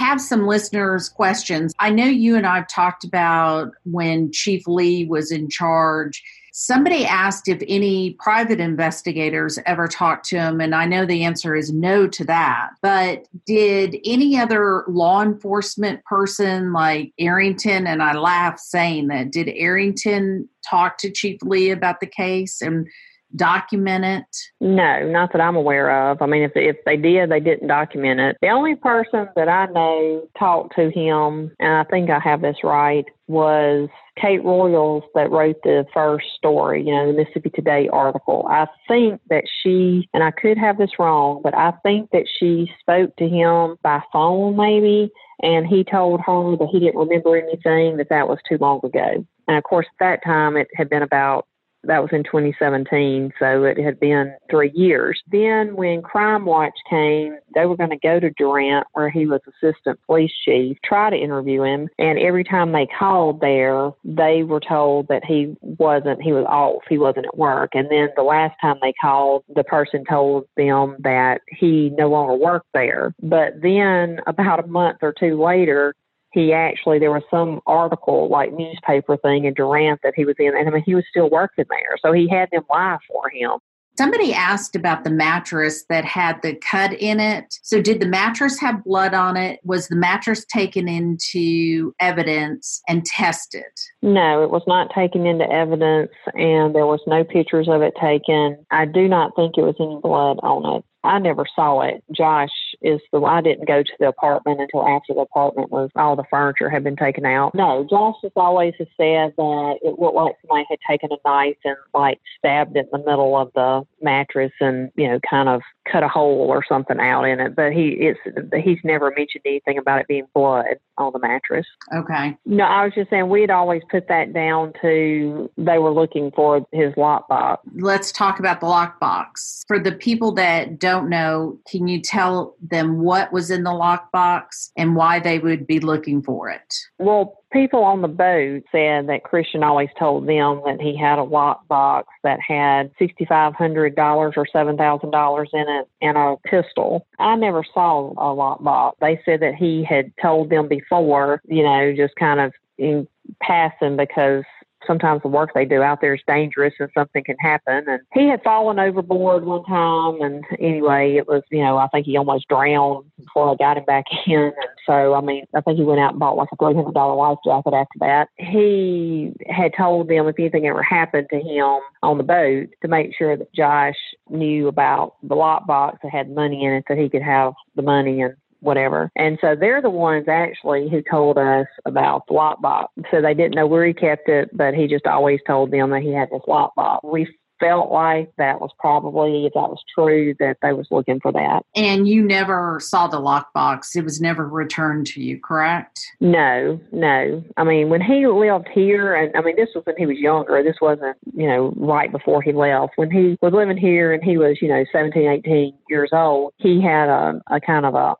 Have 0.00 0.18
some 0.18 0.46
listeners' 0.46 1.10
questions. 1.10 1.74
I 1.78 1.90
know 1.90 2.06
you 2.06 2.34
and 2.34 2.46
I've 2.46 2.68
talked 2.68 3.04
about 3.04 3.72
when 3.84 4.32
Chief 4.32 4.66
Lee 4.66 5.04
was 5.04 5.30
in 5.30 5.50
charge. 5.50 6.22
Somebody 6.52 7.04
asked 7.04 7.48
if 7.48 7.62
any 7.68 8.14
private 8.14 8.60
investigators 8.60 9.58
ever 9.66 9.86
talked 9.86 10.26
to 10.30 10.38
him, 10.38 10.60
and 10.60 10.74
I 10.74 10.86
know 10.86 11.04
the 11.04 11.22
answer 11.22 11.54
is 11.54 11.70
no 11.70 12.08
to 12.08 12.24
that. 12.24 12.70
But 12.80 13.28
did 13.46 13.98
any 14.06 14.38
other 14.38 14.84
law 14.88 15.22
enforcement 15.22 16.02
person 16.06 16.72
like 16.72 17.12
Arrington, 17.18 17.86
and 17.86 18.02
I 18.02 18.14
laugh 18.14 18.58
saying 18.58 19.08
that, 19.08 19.30
did 19.30 19.50
Arrington 19.54 20.48
talk 20.68 20.96
to 20.98 21.10
Chief 21.10 21.40
Lee 21.42 21.70
about 21.70 22.00
the 22.00 22.06
case? 22.06 22.62
And 22.62 22.88
document 23.36 24.04
it? 24.04 24.36
No, 24.60 25.08
not 25.08 25.32
that 25.32 25.40
I'm 25.40 25.56
aware 25.56 26.10
of. 26.10 26.20
I 26.22 26.26
mean, 26.26 26.42
if 26.42 26.52
if 26.54 26.76
they 26.84 26.96
did, 26.96 27.30
they 27.30 27.40
didn't 27.40 27.68
document 27.68 28.20
it. 28.20 28.36
The 28.40 28.48
only 28.48 28.76
person 28.76 29.28
that 29.36 29.48
I 29.48 29.66
know 29.66 30.28
talked 30.38 30.74
to 30.76 30.90
him, 30.90 31.52
and 31.58 31.72
I 31.72 31.84
think 31.84 32.10
I 32.10 32.18
have 32.18 32.42
this 32.42 32.58
right, 32.62 33.04
was 33.28 33.88
Kate 34.20 34.44
Royals 34.44 35.04
that 35.14 35.30
wrote 35.30 35.56
the 35.62 35.86
first 35.94 36.26
story, 36.36 36.84
you 36.84 36.92
know, 36.92 37.06
the 37.06 37.16
Mississippi 37.16 37.50
Today 37.50 37.88
article. 37.92 38.46
I 38.50 38.66
think 38.88 39.20
that 39.30 39.44
she, 39.62 40.08
and 40.12 40.22
I 40.22 40.32
could 40.32 40.58
have 40.58 40.78
this 40.78 40.98
wrong, 40.98 41.40
but 41.42 41.56
I 41.56 41.72
think 41.82 42.10
that 42.10 42.26
she 42.38 42.70
spoke 42.80 43.14
to 43.16 43.28
him 43.28 43.76
by 43.82 44.02
phone 44.12 44.56
maybe, 44.56 45.10
and 45.42 45.66
he 45.66 45.84
told 45.84 46.20
her 46.26 46.56
that 46.56 46.68
he 46.70 46.80
didn't 46.80 46.98
remember 46.98 47.36
anything, 47.36 47.96
that 47.98 48.08
that 48.10 48.28
was 48.28 48.38
too 48.48 48.58
long 48.60 48.80
ago. 48.82 49.24
And 49.48 49.56
of 49.56 49.64
course, 49.64 49.86
at 49.86 50.04
that 50.04 50.24
time, 50.24 50.56
it 50.56 50.68
had 50.76 50.90
been 50.90 51.02
about 51.02 51.46
that 51.84 52.02
was 52.02 52.10
in 52.12 52.24
2017, 52.24 53.32
so 53.38 53.64
it 53.64 53.78
had 53.78 53.98
been 53.98 54.34
three 54.50 54.70
years. 54.74 55.20
Then, 55.30 55.76
when 55.76 56.02
Crime 56.02 56.44
Watch 56.44 56.74
came, 56.88 57.36
they 57.54 57.66
were 57.66 57.76
going 57.76 57.90
to 57.90 57.98
go 57.98 58.20
to 58.20 58.30
Durant, 58.30 58.86
where 58.92 59.10
he 59.10 59.26
was 59.26 59.40
assistant 59.46 59.98
police 60.06 60.32
chief, 60.44 60.76
try 60.84 61.10
to 61.10 61.16
interview 61.16 61.62
him. 61.62 61.88
And 61.98 62.18
every 62.18 62.44
time 62.44 62.72
they 62.72 62.86
called 62.98 63.40
there, 63.40 63.90
they 64.04 64.42
were 64.42 64.60
told 64.60 65.08
that 65.08 65.24
he 65.24 65.56
wasn't, 65.62 66.22
he 66.22 66.32
was 66.32 66.46
off, 66.48 66.82
he 66.88 66.98
wasn't 66.98 67.26
at 67.26 67.38
work. 67.38 67.70
And 67.74 67.90
then 67.90 68.08
the 68.16 68.22
last 68.22 68.54
time 68.60 68.76
they 68.82 68.92
called, 69.00 69.44
the 69.54 69.64
person 69.64 70.04
told 70.08 70.44
them 70.56 70.96
that 71.00 71.40
he 71.48 71.90
no 71.96 72.08
longer 72.08 72.34
worked 72.34 72.68
there. 72.74 73.14
But 73.22 73.54
then, 73.62 74.20
about 74.26 74.64
a 74.64 74.66
month 74.66 74.98
or 75.02 75.12
two 75.12 75.42
later, 75.42 75.94
he 76.32 76.52
actually 76.52 76.98
there 76.98 77.10
was 77.10 77.22
some 77.30 77.60
article 77.66 78.28
like 78.28 78.52
newspaper 78.52 79.16
thing 79.16 79.44
in 79.44 79.54
Durant 79.54 80.00
that 80.02 80.14
he 80.16 80.24
was 80.24 80.36
in, 80.38 80.56
and 80.56 80.68
I 80.68 80.72
mean 80.72 80.82
he 80.84 80.94
was 80.94 81.04
still 81.10 81.30
working 81.30 81.64
there, 81.68 81.96
so 82.02 82.12
he 82.12 82.28
had 82.28 82.48
them 82.50 82.62
lie 82.70 82.98
for 83.08 83.28
him. 83.30 83.58
Somebody 83.98 84.32
asked 84.32 84.76
about 84.76 85.04
the 85.04 85.10
mattress 85.10 85.84
that 85.90 86.06
had 86.06 86.40
the 86.40 86.54
cut 86.54 86.94
in 86.94 87.20
it. 87.20 87.54
So, 87.62 87.82
did 87.82 88.00
the 88.00 88.06
mattress 88.06 88.58
have 88.60 88.84
blood 88.84 89.12
on 89.12 89.36
it? 89.36 89.60
Was 89.62 89.88
the 89.88 89.96
mattress 89.96 90.46
taken 90.46 90.88
into 90.88 91.92
evidence 92.00 92.80
and 92.88 93.04
tested? 93.04 93.64
No, 94.00 94.42
it 94.42 94.50
was 94.50 94.62
not 94.66 94.88
taken 94.94 95.26
into 95.26 95.44
evidence, 95.50 96.10
and 96.34 96.74
there 96.74 96.86
was 96.86 97.00
no 97.06 97.24
pictures 97.24 97.68
of 97.68 97.82
it 97.82 97.92
taken. 98.00 98.64
I 98.70 98.86
do 98.86 99.06
not 99.06 99.36
think 99.36 99.58
it 99.58 99.62
was 99.62 99.76
any 99.78 100.00
blood 100.00 100.38
on 100.42 100.78
it. 100.78 100.84
I 101.02 101.18
never 101.18 101.44
saw 101.54 101.80
it. 101.82 102.02
Josh 102.14 102.48
is 102.82 103.00
the 103.12 103.20
I 103.20 103.40
didn't 103.40 103.68
go 103.68 103.82
to 103.82 103.92
the 103.98 104.08
apartment 104.08 104.60
until 104.60 104.86
after 104.86 105.14
the 105.14 105.20
apartment 105.20 105.70
was 105.70 105.90
all 105.96 106.16
the 106.16 106.24
furniture 106.30 106.70
had 106.70 106.84
been 106.84 106.96
taken 106.96 107.24
out. 107.24 107.54
No, 107.54 107.86
Josh 107.88 108.16
has 108.22 108.32
always 108.36 108.74
said 108.78 109.34
that 109.36 109.78
it 109.82 109.98
looked 109.98 110.16
like 110.16 110.36
somebody 110.42 110.66
had 110.68 110.78
taken 110.88 111.10
a 111.12 111.28
knife 111.28 111.56
and 111.64 111.76
like 111.94 112.20
stabbed 112.38 112.76
it 112.76 112.88
in 112.92 113.00
the 113.00 113.10
middle 113.10 113.36
of 113.36 113.50
the 113.54 113.86
mattress 114.02 114.52
and 114.60 114.90
you 114.96 115.08
know 115.08 115.20
kind 115.28 115.48
of 115.48 115.62
cut 115.90 116.02
a 116.02 116.08
hole 116.08 116.46
or 116.48 116.64
something 116.66 117.00
out 117.00 117.24
in 117.24 117.40
it. 117.40 117.54
But 117.54 117.72
he 117.72 117.88
it's 118.00 118.20
he's 118.64 118.78
never 118.84 119.12
mentioned 119.16 119.42
anything 119.44 119.78
about 119.78 120.00
it 120.00 120.08
being 120.08 120.26
blood 120.34 120.76
on 121.00 121.12
the 121.12 121.18
mattress. 121.18 121.66
Okay. 121.94 122.36
No, 122.46 122.64
I 122.64 122.84
was 122.84 122.94
just 122.94 123.10
saying 123.10 123.28
we'd 123.28 123.50
always 123.50 123.82
put 123.90 124.06
that 124.08 124.32
down 124.32 124.72
to 124.82 125.50
they 125.56 125.78
were 125.78 125.92
looking 125.92 126.30
for 126.30 126.66
his 126.72 126.92
lockbox. 126.94 127.58
Let's 127.74 128.12
talk 128.12 128.38
about 128.38 128.60
the 128.60 128.66
lockbox 128.66 129.64
for 129.66 129.78
the 129.78 129.92
people 129.92 130.32
that 130.32 130.78
don't 130.78 131.00
don't 131.00 131.08
know, 131.08 131.58
can 131.68 131.88
you 131.88 132.00
tell 132.00 132.56
them 132.60 133.00
what 133.00 133.32
was 133.32 133.50
in 133.50 133.62
the 133.62 133.70
lockbox 133.70 134.70
and 134.76 134.96
why 134.96 135.20
they 135.20 135.38
would 135.38 135.66
be 135.66 135.80
looking 135.80 136.22
for 136.22 136.48
it? 136.48 136.74
Well, 136.98 137.39
people 137.52 137.82
on 137.82 138.02
the 138.02 138.08
boat 138.08 138.62
said 138.72 139.08
that 139.08 139.24
Christian 139.24 139.62
always 139.62 139.88
told 139.98 140.26
them 140.26 140.62
that 140.64 140.80
he 140.80 140.96
had 140.96 141.18
a 141.18 141.24
lockbox 141.24 142.04
that 142.22 142.38
had 142.40 142.90
$6,500 143.00 143.56
or 143.58 144.46
$7,000 144.54 145.46
in 145.52 145.68
it 145.68 145.88
and 146.00 146.16
a 146.16 146.36
pistol. 146.44 147.06
I 147.18 147.36
never 147.36 147.64
saw 147.74 148.10
a 148.12 148.34
lockbox. 148.34 148.94
They 149.00 149.20
said 149.24 149.40
that 149.40 149.54
he 149.54 149.84
had 149.84 150.12
told 150.20 150.50
them 150.50 150.68
before, 150.68 151.42
you 151.46 151.62
know, 151.62 151.92
just 151.96 152.14
kind 152.16 152.40
of 152.40 152.52
in 152.78 153.06
passing 153.42 153.96
because 153.96 154.44
sometimes 154.86 155.22
the 155.22 155.28
work 155.28 155.50
they 155.54 155.64
do 155.64 155.82
out 155.82 156.00
there 156.00 156.14
is 156.14 156.20
dangerous 156.26 156.74
and 156.78 156.88
something 156.96 157.22
can 157.24 157.36
happen. 157.38 157.84
And 157.88 158.00
he 158.14 158.28
had 158.28 158.42
fallen 158.42 158.78
overboard 158.78 159.44
one 159.44 159.64
time. 159.64 160.20
And 160.20 160.44
anyway, 160.58 161.16
it 161.16 161.28
was, 161.28 161.42
you 161.50 161.62
know, 161.62 161.76
I 161.76 161.88
think 161.88 162.06
he 162.06 162.16
almost 162.16 162.48
drowned 162.48 163.04
before 163.18 163.50
I 163.50 163.54
got 163.56 163.78
him 163.78 163.84
back 163.84 164.04
in. 164.26 164.40
And 164.40 164.54
so, 164.86 165.14
I 165.14 165.20
mean, 165.20 165.44
I 165.54 165.60
think 165.60 165.78
he 165.78 165.84
went 165.84 166.00
out 166.00 166.12
and 166.12 166.20
bought 166.20 166.36
like 166.36 166.48
a 166.52 166.56
$300 166.56 167.16
life 167.16 167.38
jacket 167.44 167.74
after 167.74 167.98
that. 168.00 168.28
He 168.36 169.32
had 169.48 169.72
told 169.76 170.08
them 170.08 170.28
if 170.28 170.38
anything 170.38 170.66
ever 170.66 170.82
happened 170.82 171.28
to 171.30 171.40
him 171.40 171.80
on 172.02 172.18
the 172.18 172.24
boat 172.24 172.68
to 172.82 172.88
make 172.88 173.16
sure 173.16 173.36
that 173.36 173.52
Josh 173.54 173.96
knew 174.28 174.68
about 174.68 175.16
the 175.22 175.34
lockbox 175.34 175.98
that 176.02 176.12
had 176.12 176.30
money 176.30 176.64
in 176.64 176.72
it 176.72 176.84
so 176.88 176.94
he 176.94 177.08
could 177.08 177.22
have 177.22 177.52
the 177.76 177.82
money 177.82 178.22
and 178.22 178.34
whatever. 178.60 179.10
And 179.16 179.38
so 179.40 179.56
they're 179.58 179.82
the 179.82 179.90
ones 179.90 180.26
actually 180.28 180.88
who 180.88 181.02
told 181.10 181.38
us 181.38 181.66
about 181.84 182.26
the 182.26 182.34
lockbox. 182.34 182.86
So 183.10 183.20
they 183.20 183.34
didn't 183.34 183.54
know 183.54 183.66
where 183.66 183.86
he 183.86 183.92
kept 183.92 184.28
it, 184.28 184.50
but 184.56 184.74
he 184.74 184.86
just 184.86 185.06
always 185.06 185.40
told 185.46 185.70
them 185.70 185.90
that 185.90 186.02
he 186.02 186.12
had 186.12 186.30
this 186.30 186.42
lockbox. 186.46 187.00
We 187.04 187.28
felt 187.60 187.92
like 187.92 188.32
that 188.38 188.60
was 188.60 188.70
probably, 188.78 189.46
if 189.46 189.52
that 189.52 189.68
was 189.68 189.82
true, 189.94 190.34
that 190.40 190.56
they 190.62 190.72
was 190.72 190.88
looking 190.90 191.20
for 191.20 191.30
that. 191.32 191.62
And 191.76 192.08
you 192.08 192.22
never 192.22 192.80
saw 192.80 193.06
the 193.06 193.20
lockbox. 193.20 193.94
It 193.94 194.02
was 194.02 194.20
never 194.20 194.48
returned 194.48 195.06
to 195.08 195.22
you, 195.22 195.38
correct? 195.38 196.00
No, 196.20 196.80
no. 196.90 197.44
I 197.56 197.64
mean, 197.64 197.90
when 197.90 198.00
he 198.00 198.26
lived 198.26 198.68
here, 198.72 199.14
and 199.14 199.36
I 199.36 199.42
mean, 199.42 199.56
this 199.56 199.68
was 199.74 199.84
when 199.84 199.96
he 199.96 200.06
was 200.06 200.18
younger. 200.18 200.62
This 200.62 200.76
wasn't, 200.80 201.16
you 201.34 201.46
know, 201.46 201.72
right 201.76 202.10
before 202.10 202.42
he 202.42 202.52
left. 202.52 202.94
When 202.96 203.10
he 203.10 203.36
was 203.40 203.52
living 203.52 203.76
here 203.76 204.12
and 204.12 204.24
he 204.24 204.38
was, 204.38 204.58
you 204.60 204.68
know, 204.68 204.84
17, 204.90 205.28
18 205.28 205.74
years 205.88 206.10
old, 206.12 206.52
he 206.56 206.80
had 206.80 207.08
a, 207.08 207.40
a 207.50 207.60
kind 207.60 207.86
of 207.86 207.94
a 207.94 208.14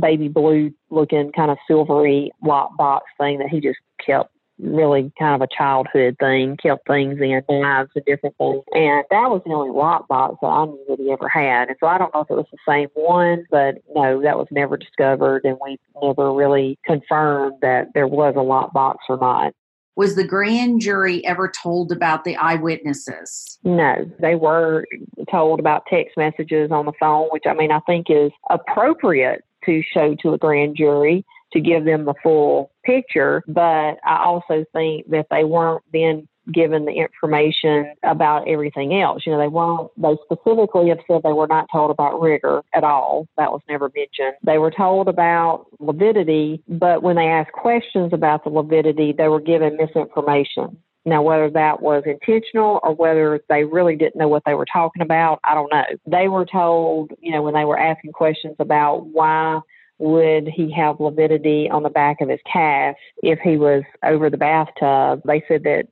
baby 0.00 0.28
blue 0.28 0.72
looking 0.90 1.32
kind 1.32 1.50
of 1.50 1.58
silvery 1.68 2.30
lockbox 2.44 3.00
thing 3.18 3.38
that 3.38 3.48
he 3.48 3.60
just 3.60 3.78
kept 4.04 4.30
really 4.58 5.12
kind 5.18 5.40
of 5.40 5.42
a 5.42 5.56
childhood 5.56 6.16
thing, 6.18 6.56
kept 6.62 6.86
things 6.86 7.18
in 7.20 7.42
knives 7.48 7.90
and 7.94 8.04
different 8.04 8.36
things. 8.38 8.62
And 8.72 9.04
that 9.10 9.30
was 9.30 9.42
the 9.44 9.52
only 9.52 9.70
lockbox 9.70 10.36
that 10.40 10.46
I 10.46 10.64
knew 10.64 10.84
that 10.88 10.98
he 10.98 11.10
ever 11.10 11.28
had. 11.28 11.68
And 11.68 11.76
so 11.80 11.86
I 11.86 11.98
don't 11.98 12.12
know 12.14 12.20
if 12.20 12.30
it 12.30 12.34
was 12.34 12.46
the 12.50 12.58
same 12.68 12.88
one, 12.94 13.44
but 13.50 13.76
no, 13.94 14.22
that 14.22 14.38
was 14.38 14.48
never 14.50 14.76
discovered 14.76 15.44
and 15.44 15.58
we 15.62 15.78
never 16.02 16.32
really 16.32 16.78
confirmed 16.84 17.54
that 17.62 17.88
there 17.94 18.08
was 18.08 18.34
a 18.36 18.40
lockbox 18.40 18.96
or 19.08 19.18
not. 19.18 19.52
Was 19.96 20.14
the 20.14 20.24
grand 20.24 20.82
jury 20.82 21.24
ever 21.24 21.50
told 21.50 21.90
about 21.90 22.24
the 22.24 22.36
eyewitnesses? 22.36 23.58
No, 23.64 24.10
they 24.20 24.34
were 24.34 24.84
told 25.30 25.58
about 25.58 25.86
text 25.88 26.18
messages 26.18 26.70
on 26.70 26.84
the 26.84 26.92
phone, 27.00 27.28
which 27.30 27.44
I 27.46 27.54
mean, 27.54 27.72
I 27.72 27.80
think 27.86 28.08
is 28.10 28.30
appropriate 28.50 29.42
to 29.64 29.82
show 29.82 30.14
to 30.22 30.34
a 30.34 30.38
grand 30.38 30.76
jury 30.76 31.24
to 31.52 31.60
give 31.60 31.84
them 31.84 32.04
the 32.04 32.14
full 32.22 32.70
picture. 32.84 33.42
But 33.46 33.98
I 34.04 34.22
also 34.24 34.64
think 34.72 35.08
that 35.10 35.26
they 35.30 35.44
weren't 35.44 35.82
then 35.92 36.28
given 36.52 36.84
the 36.84 36.92
information 36.92 37.92
about 38.04 38.46
everything 38.48 39.00
else. 39.00 39.22
You 39.26 39.32
know, 39.32 39.38
they 39.38 39.48
weren't, 39.48 39.90
they 39.96 40.16
specifically 40.24 40.88
have 40.90 41.00
said 41.06 41.22
they 41.22 41.32
were 41.32 41.48
not 41.48 41.66
told 41.72 41.90
about 41.90 42.20
rigor 42.20 42.62
at 42.72 42.84
all. 42.84 43.26
That 43.36 43.50
was 43.50 43.62
never 43.68 43.90
mentioned. 43.94 44.36
They 44.44 44.58
were 44.58 44.70
told 44.70 45.08
about 45.08 45.66
lividity, 45.80 46.62
but 46.68 47.02
when 47.02 47.16
they 47.16 47.26
asked 47.26 47.52
questions 47.52 48.12
about 48.12 48.44
the 48.44 48.50
lividity, 48.50 49.12
they 49.12 49.28
were 49.28 49.40
given 49.40 49.76
misinformation. 49.76 50.76
Now, 51.04 51.22
whether 51.22 51.48
that 51.50 51.82
was 51.82 52.02
intentional 52.04 52.80
or 52.82 52.92
whether 52.92 53.40
they 53.48 53.62
really 53.62 53.94
didn't 53.94 54.16
know 54.16 54.26
what 54.26 54.42
they 54.44 54.54
were 54.54 54.66
talking 54.72 55.02
about, 55.02 55.38
I 55.44 55.54
don't 55.54 55.72
know. 55.72 55.84
They 56.04 56.26
were 56.26 56.44
told, 56.44 57.12
you 57.20 57.30
know, 57.30 57.42
when 57.42 57.54
they 57.54 57.64
were 57.64 57.78
asking 57.78 58.12
questions 58.12 58.56
about 58.58 59.06
why 59.06 59.60
would 59.98 60.48
he 60.48 60.70
have 60.72 61.00
lividity 61.00 61.70
on 61.70 61.82
the 61.82 61.90
back 61.90 62.20
of 62.20 62.28
his 62.28 62.40
calf 62.50 62.96
if 63.22 63.38
he 63.40 63.56
was 63.56 63.82
over 64.04 64.28
the 64.30 64.36
bathtub? 64.36 65.22
They 65.24 65.42
said 65.48 65.64
that 65.64 65.88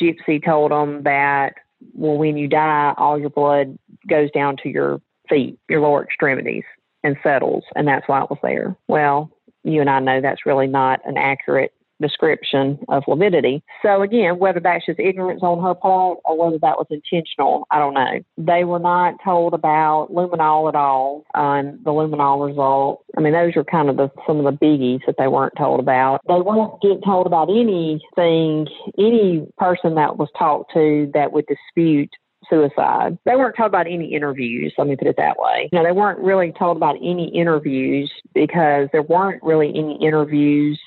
Gypsy 0.00 0.44
told 0.44 0.70
them 0.70 1.02
that, 1.04 1.54
well, 1.94 2.18
when 2.18 2.36
you 2.36 2.48
die, 2.48 2.94
all 2.96 3.18
your 3.18 3.30
blood 3.30 3.78
goes 4.08 4.30
down 4.32 4.56
to 4.62 4.68
your 4.68 5.00
feet, 5.28 5.58
your 5.68 5.80
lower 5.80 6.04
extremities, 6.04 6.64
and 7.02 7.16
settles, 7.22 7.64
and 7.74 7.86
that's 7.86 8.08
why 8.08 8.22
it 8.22 8.30
was 8.30 8.38
there. 8.42 8.76
Well, 8.88 9.30
you 9.62 9.80
and 9.80 9.90
I 9.90 10.00
know 10.00 10.20
that's 10.20 10.46
really 10.46 10.66
not 10.66 11.00
an 11.04 11.16
accurate 11.16 11.72
description 12.00 12.78
of 12.88 13.02
lividity. 13.06 13.62
So 13.82 14.02
again, 14.02 14.38
whether 14.38 14.60
that's 14.60 14.86
just 14.86 15.00
ignorance 15.00 15.42
on 15.42 15.62
her 15.62 15.74
part 15.74 16.18
or 16.24 16.38
whether 16.38 16.58
that 16.58 16.76
was 16.76 16.86
intentional, 16.90 17.66
I 17.70 17.78
don't 17.78 17.94
know. 17.94 18.20
They 18.36 18.64
were 18.64 18.78
not 18.78 19.14
told 19.24 19.54
about 19.54 20.08
luminol 20.12 20.68
at 20.68 20.74
all 20.74 21.24
on 21.34 21.78
the 21.84 21.90
luminol 21.90 22.46
result. 22.46 23.04
I 23.16 23.20
mean, 23.20 23.32
those 23.32 23.56
are 23.56 23.64
kind 23.64 23.88
of 23.88 23.96
the 23.96 24.10
some 24.26 24.38
of 24.38 24.44
the 24.44 24.66
biggies 24.66 25.00
that 25.06 25.16
they 25.18 25.28
weren't 25.28 25.54
told 25.56 25.80
about. 25.80 26.20
They 26.28 26.40
weren't 26.40 26.80
get 26.82 27.04
told 27.04 27.26
about 27.26 27.48
anything, 27.48 28.66
any 28.98 29.46
person 29.58 29.94
that 29.94 30.16
was 30.16 30.28
talked 30.38 30.72
to 30.74 31.10
that 31.14 31.32
would 31.32 31.46
dispute 31.46 32.10
suicide. 32.48 33.18
They 33.24 33.36
weren't 33.36 33.56
told 33.56 33.68
about 33.68 33.86
any 33.86 34.14
interviews, 34.14 34.72
let 34.78 34.86
me 34.86 34.96
put 34.96 35.08
it 35.08 35.16
that 35.18 35.38
way. 35.38 35.68
You 35.72 35.78
know, 35.78 35.84
they 35.84 35.92
weren't 35.92 36.20
really 36.20 36.52
told 36.58 36.76
about 36.76 36.96
any 36.96 37.28
interviews 37.34 38.12
because 38.34 38.88
there 38.92 39.02
weren't 39.02 39.42
really 39.42 39.68
any 39.70 39.98
interviews 40.00 40.80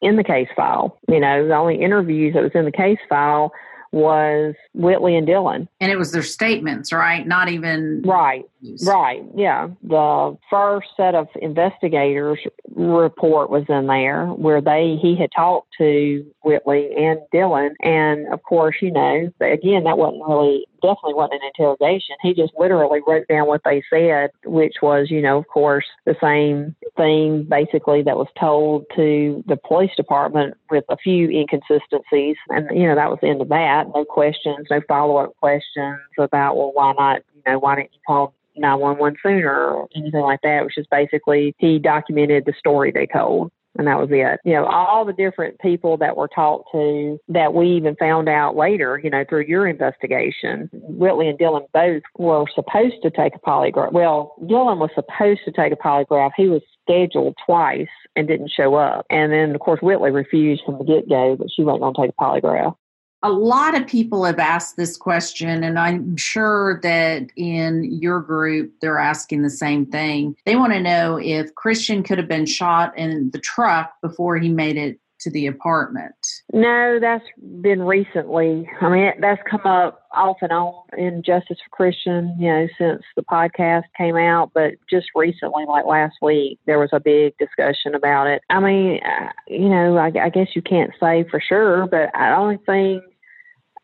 in 0.00 0.16
the 0.16 0.24
case 0.24 0.48
file. 0.56 0.98
You 1.08 1.20
know, 1.20 1.46
the 1.46 1.54
only 1.54 1.80
interviews 1.80 2.34
that 2.34 2.42
was 2.42 2.52
in 2.54 2.64
the 2.64 2.72
case 2.72 2.98
file 3.08 3.52
was 3.92 4.54
Whitley 4.74 5.16
and 5.16 5.26
Dylan. 5.26 5.68
And 5.80 5.90
it 5.90 5.96
was 5.96 6.12
their 6.12 6.22
statements, 6.22 6.92
right? 6.92 7.26
Not 7.26 7.48
even 7.48 8.02
right. 8.02 8.44
Right. 8.84 9.22
Yeah. 9.34 9.68
The 9.82 10.36
first 10.50 10.88
set 10.96 11.14
of 11.14 11.28
investigators 11.40 12.38
report 12.74 13.50
was 13.50 13.64
in 13.68 13.86
there 13.86 14.26
where 14.26 14.60
they 14.60 14.98
he 15.00 15.16
had 15.16 15.30
talked 15.34 15.68
to 15.78 16.24
Whitley 16.42 16.90
and 16.96 17.20
Dylan 17.32 17.70
and 17.80 18.32
of 18.32 18.42
course, 18.42 18.76
you 18.80 18.90
know, 18.90 19.32
again 19.40 19.84
that 19.84 19.98
wasn't 19.98 20.28
really 20.28 20.66
definitely 20.82 21.14
wasn't 21.14 21.42
an 21.42 21.50
interrogation. 21.54 22.16
He 22.22 22.34
just 22.34 22.52
literally 22.58 23.00
wrote 23.06 23.28
down 23.28 23.46
what 23.46 23.62
they 23.64 23.82
said, 23.90 24.30
which 24.44 24.76
was, 24.82 25.10
you 25.10 25.20
know, 25.22 25.38
of 25.38 25.46
course, 25.48 25.84
the 26.06 26.16
same 26.22 26.74
thing 26.96 27.44
basically 27.44 28.02
that 28.02 28.16
was 28.16 28.28
told 28.38 28.84
to 28.96 29.44
the 29.46 29.56
police 29.56 29.90
department 29.96 30.56
with 30.70 30.84
a 30.88 30.96
few 30.96 31.28
inconsistencies. 31.28 32.36
And, 32.48 32.68
you 32.72 32.86
know, 32.86 32.94
that 32.94 33.10
was 33.10 33.18
the 33.20 33.28
end 33.28 33.42
of 33.42 33.48
that. 33.48 33.88
No 33.94 34.04
questions, 34.04 34.66
no 34.70 34.80
follow 34.88 35.16
up 35.18 35.36
questions 35.36 35.98
about, 36.18 36.56
well, 36.56 36.72
why 36.74 36.92
not, 36.92 37.22
you 37.34 37.42
know, 37.46 37.58
why 37.58 37.76
didn't 37.76 37.92
you 37.92 38.00
call 38.06 38.34
911 38.60 39.18
sooner 39.22 39.50
or 39.50 39.88
anything 39.96 40.20
like 40.20 40.40
that, 40.42 40.64
which 40.64 40.78
is 40.78 40.86
basically 40.90 41.54
he 41.58 41.78
documented 41.78 42.44
the 42.44 42.54
story 42.58 42.92
they 42.92 43.06
told 43.06 43.50
and 43.76 43.86
that 43.86 43.98
was 43.98 44.08
it. 44.10 44.40
You 44.44 44.54
know, 44.54 44.66
all 44.66 45.04
the 45.04 45.12
different 45.12 45.58
people 45.60 45.96
that 45.98 46.16
were 46.16 46.28
talked 46.28 46.70
to 46.72 47.18
that 47.28 47.54
we 47.54 47.68
even 47.76 47.96
found 47.96 48.28
out 48.28 48.56
later, 48.56 49.00
you 49.02 49.10
know, 49.10 49.24
through 49.28 49.44
your 49.46 49.66
investigation. 49.66 50.68
Whitley 50.72 51.28
and 51.28 51.38
Dylan 51.38 51.66
both 51.72 52.02
were 52.18 52.44
supposed 52.54 52.96
to 53.02 53.10
take 53.10 53.34
a 53.34 53.38
polygraph. 53.38 53.92
Well, 53.92 54.34
Dylan 54.42 54.78
was 54.78 54.90
supposed 54.94 55.40
to 55.44 55.52
take 55.52 55.72
a 55.72 55.76
polygraph. 55.76 56.32
He 56.36 56.48
was 56.48 56.62
scheduled 56.82 57.36
twice 57.46 57.88
and 58.16 58.26
didn't 58.26 58.50
show 58.50 58.74
up. 58.74 59.06
And 59.10 59.32
then, 59.32 59.54
of 59.54 59.60
course, 59.60 59.80
Whitley 59.82 60.10
refused 60.10 60.62
from 60.66 60.78
the 60.78 60.84
get 60.84 61.08
go, 61.08 61.36
but 61.36 61.48
she 61.54 61.62
wasn't 61.62 61.82
going 61.82 61.94
to 61.94 62.00
take 62.02 62.10
a 62.18 62.22
polygraph 62.22 62.74
a 63.22 63.30
lot 63.30 63.74
of 63.74 63.86
people 63.86 64.24
have 64.24 64.38
asked 64.38 64.76
this 64.76 64.96
question, 64.96 65.62
and 65.62 65.78
I'm 65.78 66.16
sure 66.16 66.80
that 66.82 67.26
in 67.36 67.84
your 67.84 68.20
group 68.20 68.72
they're 68.80 68.98
asking 68.98 69.42
the 69.42 69.50
same 69.50 69.86
thing. 69.86 70.36
They 70.46 70.56
want 70.56 70.72
to 70.72 70.80
know 70.80 71.18
if 71.18 71.54
Christian 71.54 72.02
could 72.02 72.18
have 72.18 72.28
been 72.28 72.46
shot 72.46 72.96
in 72.96 73.30
the 73.30 73.38
truck 73.38 73.92
before 74.00 74.38
he 74.38 74.48
made 74.48 74.76
it 74.76 74.98
to 75.20 75.30
the 75.30 75.46
apartment. 75.46 76.14
No, 76.52 76.98
that's 76.98 77.24
been 77.60 77.82
recently. 77.82 78.68
I 78.80 78.88
mean, 78.88 79.12
that's 79.20 79.42
come 79.48 79.60
up 79.64 80.06
off 80.12 80.38
and 80.40 80.50
on 80.50 80.82
in 80.96 81.22
Justice 81.22 81.58
for 81.62 81.70
Christian, 81.70 82.34
you 82.38 82.50
know, 82.50 82.66
since 82.78 83.02
the 83.16 83.22
podcast 83.22 83.84
came 83.96 84.16
out. 84.16 84.52
But 84.54 84.74
just 84.88 85.08
recently, 85.14 85.64
like 85.66 85.84
last 85.84 86.16
week, 86.22 86.58
there 86.66 86.78
was 86.78 86.90
a 86.92 87.00
big 87.00 87.36
discussion 87.38 87.94
about 87.94 88.26
it. 88.26 88.42
I 88.48 88.60
mean, 88.60 89.00
uh, 89.04 89.28
you 89.46 89.68
know, 89.68 89.98
I, 89.98 90.06
I 90.06 90.30
guess 90.30 90.48
you 90.54 90.62
can't 90.62 90.92
say 90.98 91.26
for 91.30 91.40
sure, 91.40 91.86
but 91.86 92.10
the 92.12 92.36
only 92.36 92.58
thing 92.64 93.02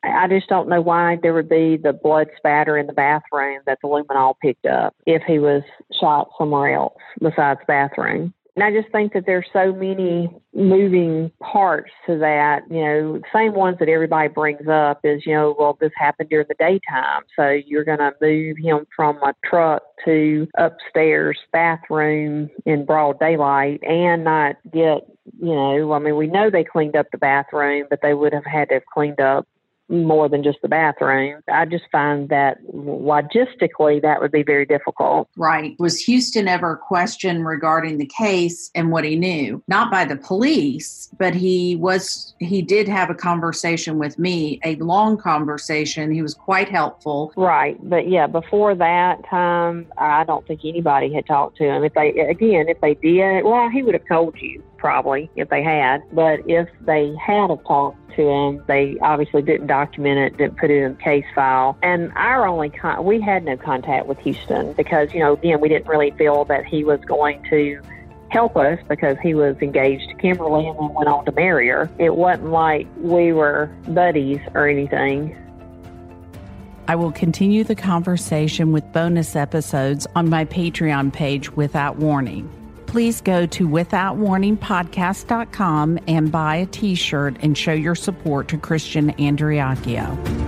I 0.06 0.28
just 0.28 0.48
don't 0.48 0.68
know 0.68 0.80
why 0.80 1.18
there 1.22 1.34
would 1.34 1.48
be 1.48 1.76
the 1.76 1.92
blood 1.92 2.28
spatter 2.36 2.78
in 2.78 2.86
the 2.86 2.92
bathroom 2.92 3.60
that 3.66 3.78
the 3.82 3.88
luminol 3.88 4.34
picked 4.40 4.66
up 4.66 4.94
if 5.06 5.22
he 5.26 5.38
was 5.38 5.62
shot 6.00 6.30
somewhere 6.38 6.74
else 6.74 6.94
besides 7.20 7.60
bathroom. 7.66 8.32
And 8.56 8.64
I 8.64 8.72
just 8.72 8.90
think 8.90 9.12
that 9.12 9.26
there's 9.26 9.46
so 9.52 9.70
many 9.70 10.30
moving 10.54 11.30
parts 11.42 11.90
to 12.06 12.16
that. 12.18 12.62
You 12.70 12.82
know, 12.82 13.20
same 13.30 13.52
ones 13.52 13.76
that 13.80 13.90
everybody 13.90 14.28
brings 14.28 14.66
up 14.66 15.00
is, 15.04 15.26
you 15.26 15.34
know, 15.34 15.54
well, 15.58 15.76
this 15.78 15.92
happened 15.94 16.30
during 16.30 16.46
the 16.48 16.54
daytime. 16.58 17.22
So 17.36 17.50
you're 17.50 17.84
going 17.84 17.98
to 17.98 18.14
move 18.18 18.56
him 18.56 18.86
from 18.96 19.18
a 19.18 19.34
truck 19.44 19.82
to 20.06 20.48
upstairs 20.56 21.38
bathroom 21.52 22.48
in 22.64 22.86
broad 22.86 23.20
daylight 23.20 23.82
and 23.84 24.24
not 24.24 24.56
get, 24.72 25.06
you 25.38 25.54
know, 25.54 25.92
I 25.92 25.98
mean, 25.98 26.16
we 26.16 26.26
know 26.26 26.48
they 26.48 26.64
cleaned 26.64 26.96
up 26.96 27.08
the 27.12 27.18
bathroom, 27.18 27.84
but 27.90 27.98
they 28.02 28.14
would 28.14 28.32
have 28.32 28.46
had 28.46 28.70
to 28.70 28.76
have 28.76 28.86
cleaned 28.86 29.20
up 29.20 29.46
more 29.88 30.28
than 30.28 30.42
just 30.42 30.58
the 30.62 30.68
bathroom. 30.68 31.40
I 31.52 31.64
just 31.64 31.84
find 31.92 32.28
that 32.28 32.58
logistically 32.74 34.02
that 34.02 34.20
would 34.20 34.32
be 34.32 34.42
very 34.42 34.66
difficult. 34.66 35.28
Right. 35.36 35.76
Was 35.78 36.00
Houston 36.00 36.48
ever 36.48 36.76
questioned 36.76 37.46
regarding 37.46 37.98
the 37.98 38.06
case 38.06 38.70
and 38.74 38.90
what 38.90 39.04
he 39.04 39.16
knew? 39.16 39.62
Not 39.68 39.90
by 39.90 40.04
the 40.04 40.16
police, 40.16 41.10
but 41.18 41.34
he 41.34 41.76
was 41.76 42.34
he 42.38 42.62
did 42.62 42.88
have 42.88 43.10
a 43.10 43.14
conversation 43.14 43.98
with 43.98 44.18
me, 44.18 44.60
a 44.64 44.76
long 44.76 45.16
conversation. 45.16 46.12
He 46.12 46.22
was 46.22 46.34
quite 46.34 46.68
helpful. 46.68 47.32
Right. 47.36 47.78
But 47.88 48.08
yeah, 48.08 48.26
before 48.26 48.74
that 48.74 49.24
time, 49.28 49.86
I 49.98 50.24
don't 50.24 50.46
think 50.46 50.60
anybody 50.64 51.12
had 51.12 51.26
talked 51.26 51.56
to 51.58 51.64
him. 51.64 51.84
If 51.84 51.94
they 51.94 52.10
again, 52.10 52.68
if 52.68 52.80
they 52.80 52.94
did, 52.94 53.44
well, 53.44 53.68
he 53.68 53.82
would 53.82 53.94
have 53.94 54.06
told 54.08 54.36
you 54.40 54.62
probably 54.78 55.30
if 55.36 55.48
they 55.48 55.62
had. 55.62 56.02
But 56.12 56.40
if 56.48 56.68
they 56.82 57.14
had 57.16 57.50
have 57.50 57.64
talked 57.64 57.98
to 58.16 58.22
him, 58.28 58.64
they 58.66 58.96
obviously 59.02 59.42
didn't 59.42 59.66
document 59.66 60.18
it, 60.18 60.38
didn't 60.38 60.58
put 60.58 60.70
it 60.70 60.82
in 60.82 60.96
the 60.96 61.02
case 61.02 61.24
file. 61.34 61.78
And 61.82 62.12
our 62.16 62.46
only 62.46 62.70
con- 62.70 63.04
we 63.04 63.20
had 63.20 63.44
no 63.44 63.56
contact 63.56 64.06
with 64.06 64.18
Houston 64.20 64.72
because 64.72 65.12
you 65.12 65.20
know 65.20 65.34
again 65.34 65.60
we 65.60 65.68
didn't 65.68 65.88
really 65.88 66.10
feel 66.12 66.44
that 66.46 66.64
he 66.64 66.84
was 66.84 67.00
going 67.06 67.42
to 67.50 67.80
help 68.30 68.56
us 68.56 68.78
because 68.88 69.16
he 69.22 69.34
was 69.34 69.56
engaged 69.62 70.08
to 70.08 70.14
Kimberly 70.16 70.66
and 70.66 70.78
then 70.78 70.94
went 70.94 71.08
on 71.08 71.24
to 71.26 71.32
marry 71.32 71.68
her. 71.68 71.90
It 71.98 72.16
wasn't 72.16 72.50
like 72.50 72.86
we 72.98 73.32
were 73.32 73.70
buddies 73.88 74.40
or 74.54 74.68
anything. 74.68 75.36
I 76.88 76.94
will 76.94 77.12
continue 77.12 77.64
the 77.64 77.74
conversation 77.74 78.70
with 78.72 78.92
bonus 78.92 79.34
episodes 79.34 80.06
on 80.14 80.28
my 80.28 80.44
Patreon 80.44 81.12
page 81.12 81.50
without 81.52 81.96
warning. 81.96 82.48
Please 82.86 83.20
go 83.20 83.44
to 83.46 83.68
withoutwarningpodcast.com 83.68 85.98
and 86.06 86.32
buy 86.32 86.56
a 86.56 86.66
t 86.66 86.94
shirt 86.94 87.36
and 87.40 87.58
show 87.58 87.72
your 87.72 87.94
support 87.94 88.48
to 88.48 88.58
Christian 88.58 89.12
Andreacchio. 89.14 90.46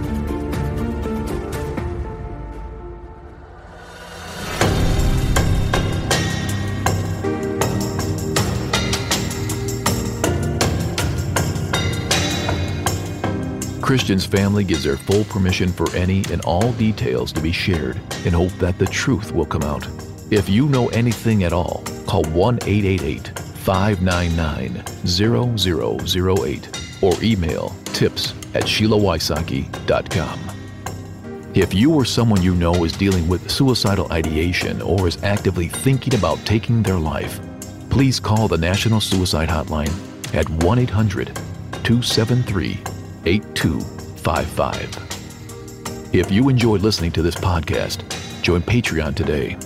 Christian's 13.88 14.27
family 14.27 14.64
gives 14.64 14.85
their 14.85 14.98
full 14.98 15.24
permission 15.24 15.72
for 15.72 15.90
any 15.96 16.22
and 16.31 16.42
all 16.42 16.72
details 16.72 17.33
to 17.33 17.40
be 17.40 17.53
shared 17.53 17.96
in 18.27 18.35
hope 18.35 18.53
that 18.59 18.79
the 18.79 18.85
truth 18.85 19.33
will 19.33 19.46
come 19.46 19.62
out. 19.62 20.08
If 20.31 20.49
you 20.49 20.69
know 20.69 20.88
anything 20.88 21.45
at 21.45 21.55
all, 21.55 21.83
call 22.07 22.25
1 22.25 22.59
888 22.67 23.39
599 23.39 24.83
0008 25.07 27.03
or 27.03 27.14
email 27.22 27.70
tips 27.87 28.33
at 28.55 28.64
SheilaWysocki.com. 28.64 30.41
If 31.55 31.72
you 31.72 31.95
or 31.95 32.05
someone 32.05 32.43
you 32.43 32.55
know 32.55 32.85
is 32.85 32.93
dealing 32.93 33.26
with 33.26 33.51
suicidal 33.51 34.12
ideation 34.12 34.83
or 34.83 35.09
is 35.09 35.24
actively 35.24 35.68
thinking 35.68 36.14
about 36.14 36.45
taking 36.45 36.83
their 36.83 36.99
life, 36.99 37.41
please 37.89 38.20
call 38.20 38.49
the 38.49 38.59
National 38.59 39.01
Suicide 39.01 39.49
Hotline 39.49 39.89
at 40.35 40.47
1 40.62 40.79
800 40.79 41.35
273 41.85 42.79
8255. 43.24 46.14
If 46.14 46.31
you 46.31 46.51
enjoyed 46.51 46.83
listening 46.83 47.12
to 47.12 47.22
this 47.22 47.37
podcast, 47.37 48.03
join 48.43 48.61
Patreon 48.61 49.14
today. 49.14 49.57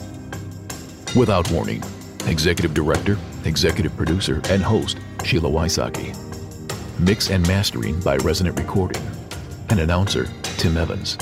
Without 1.15 1.51
warning, 1.51 1.83
Executive 2.27 2.73
Director, 2.73 3.19
Executive 3.45 3.95
Producer, 3.99 4.41
and 4.49 4.63
Host 4.63 4.97
Sheila 5.25 5.51
Wysocki. 5.51 6.17
Mix 6.99 7.29
and 7.29 7.47
mastering 7.47 8.01
by 8.01 8.17
Resonant 8.19 8.59
Recording. 8.59 9.03
And 9.69 9.81
announcer 9.81 10.27
Tim 10.57 10.79
Evans. 10.79 11.19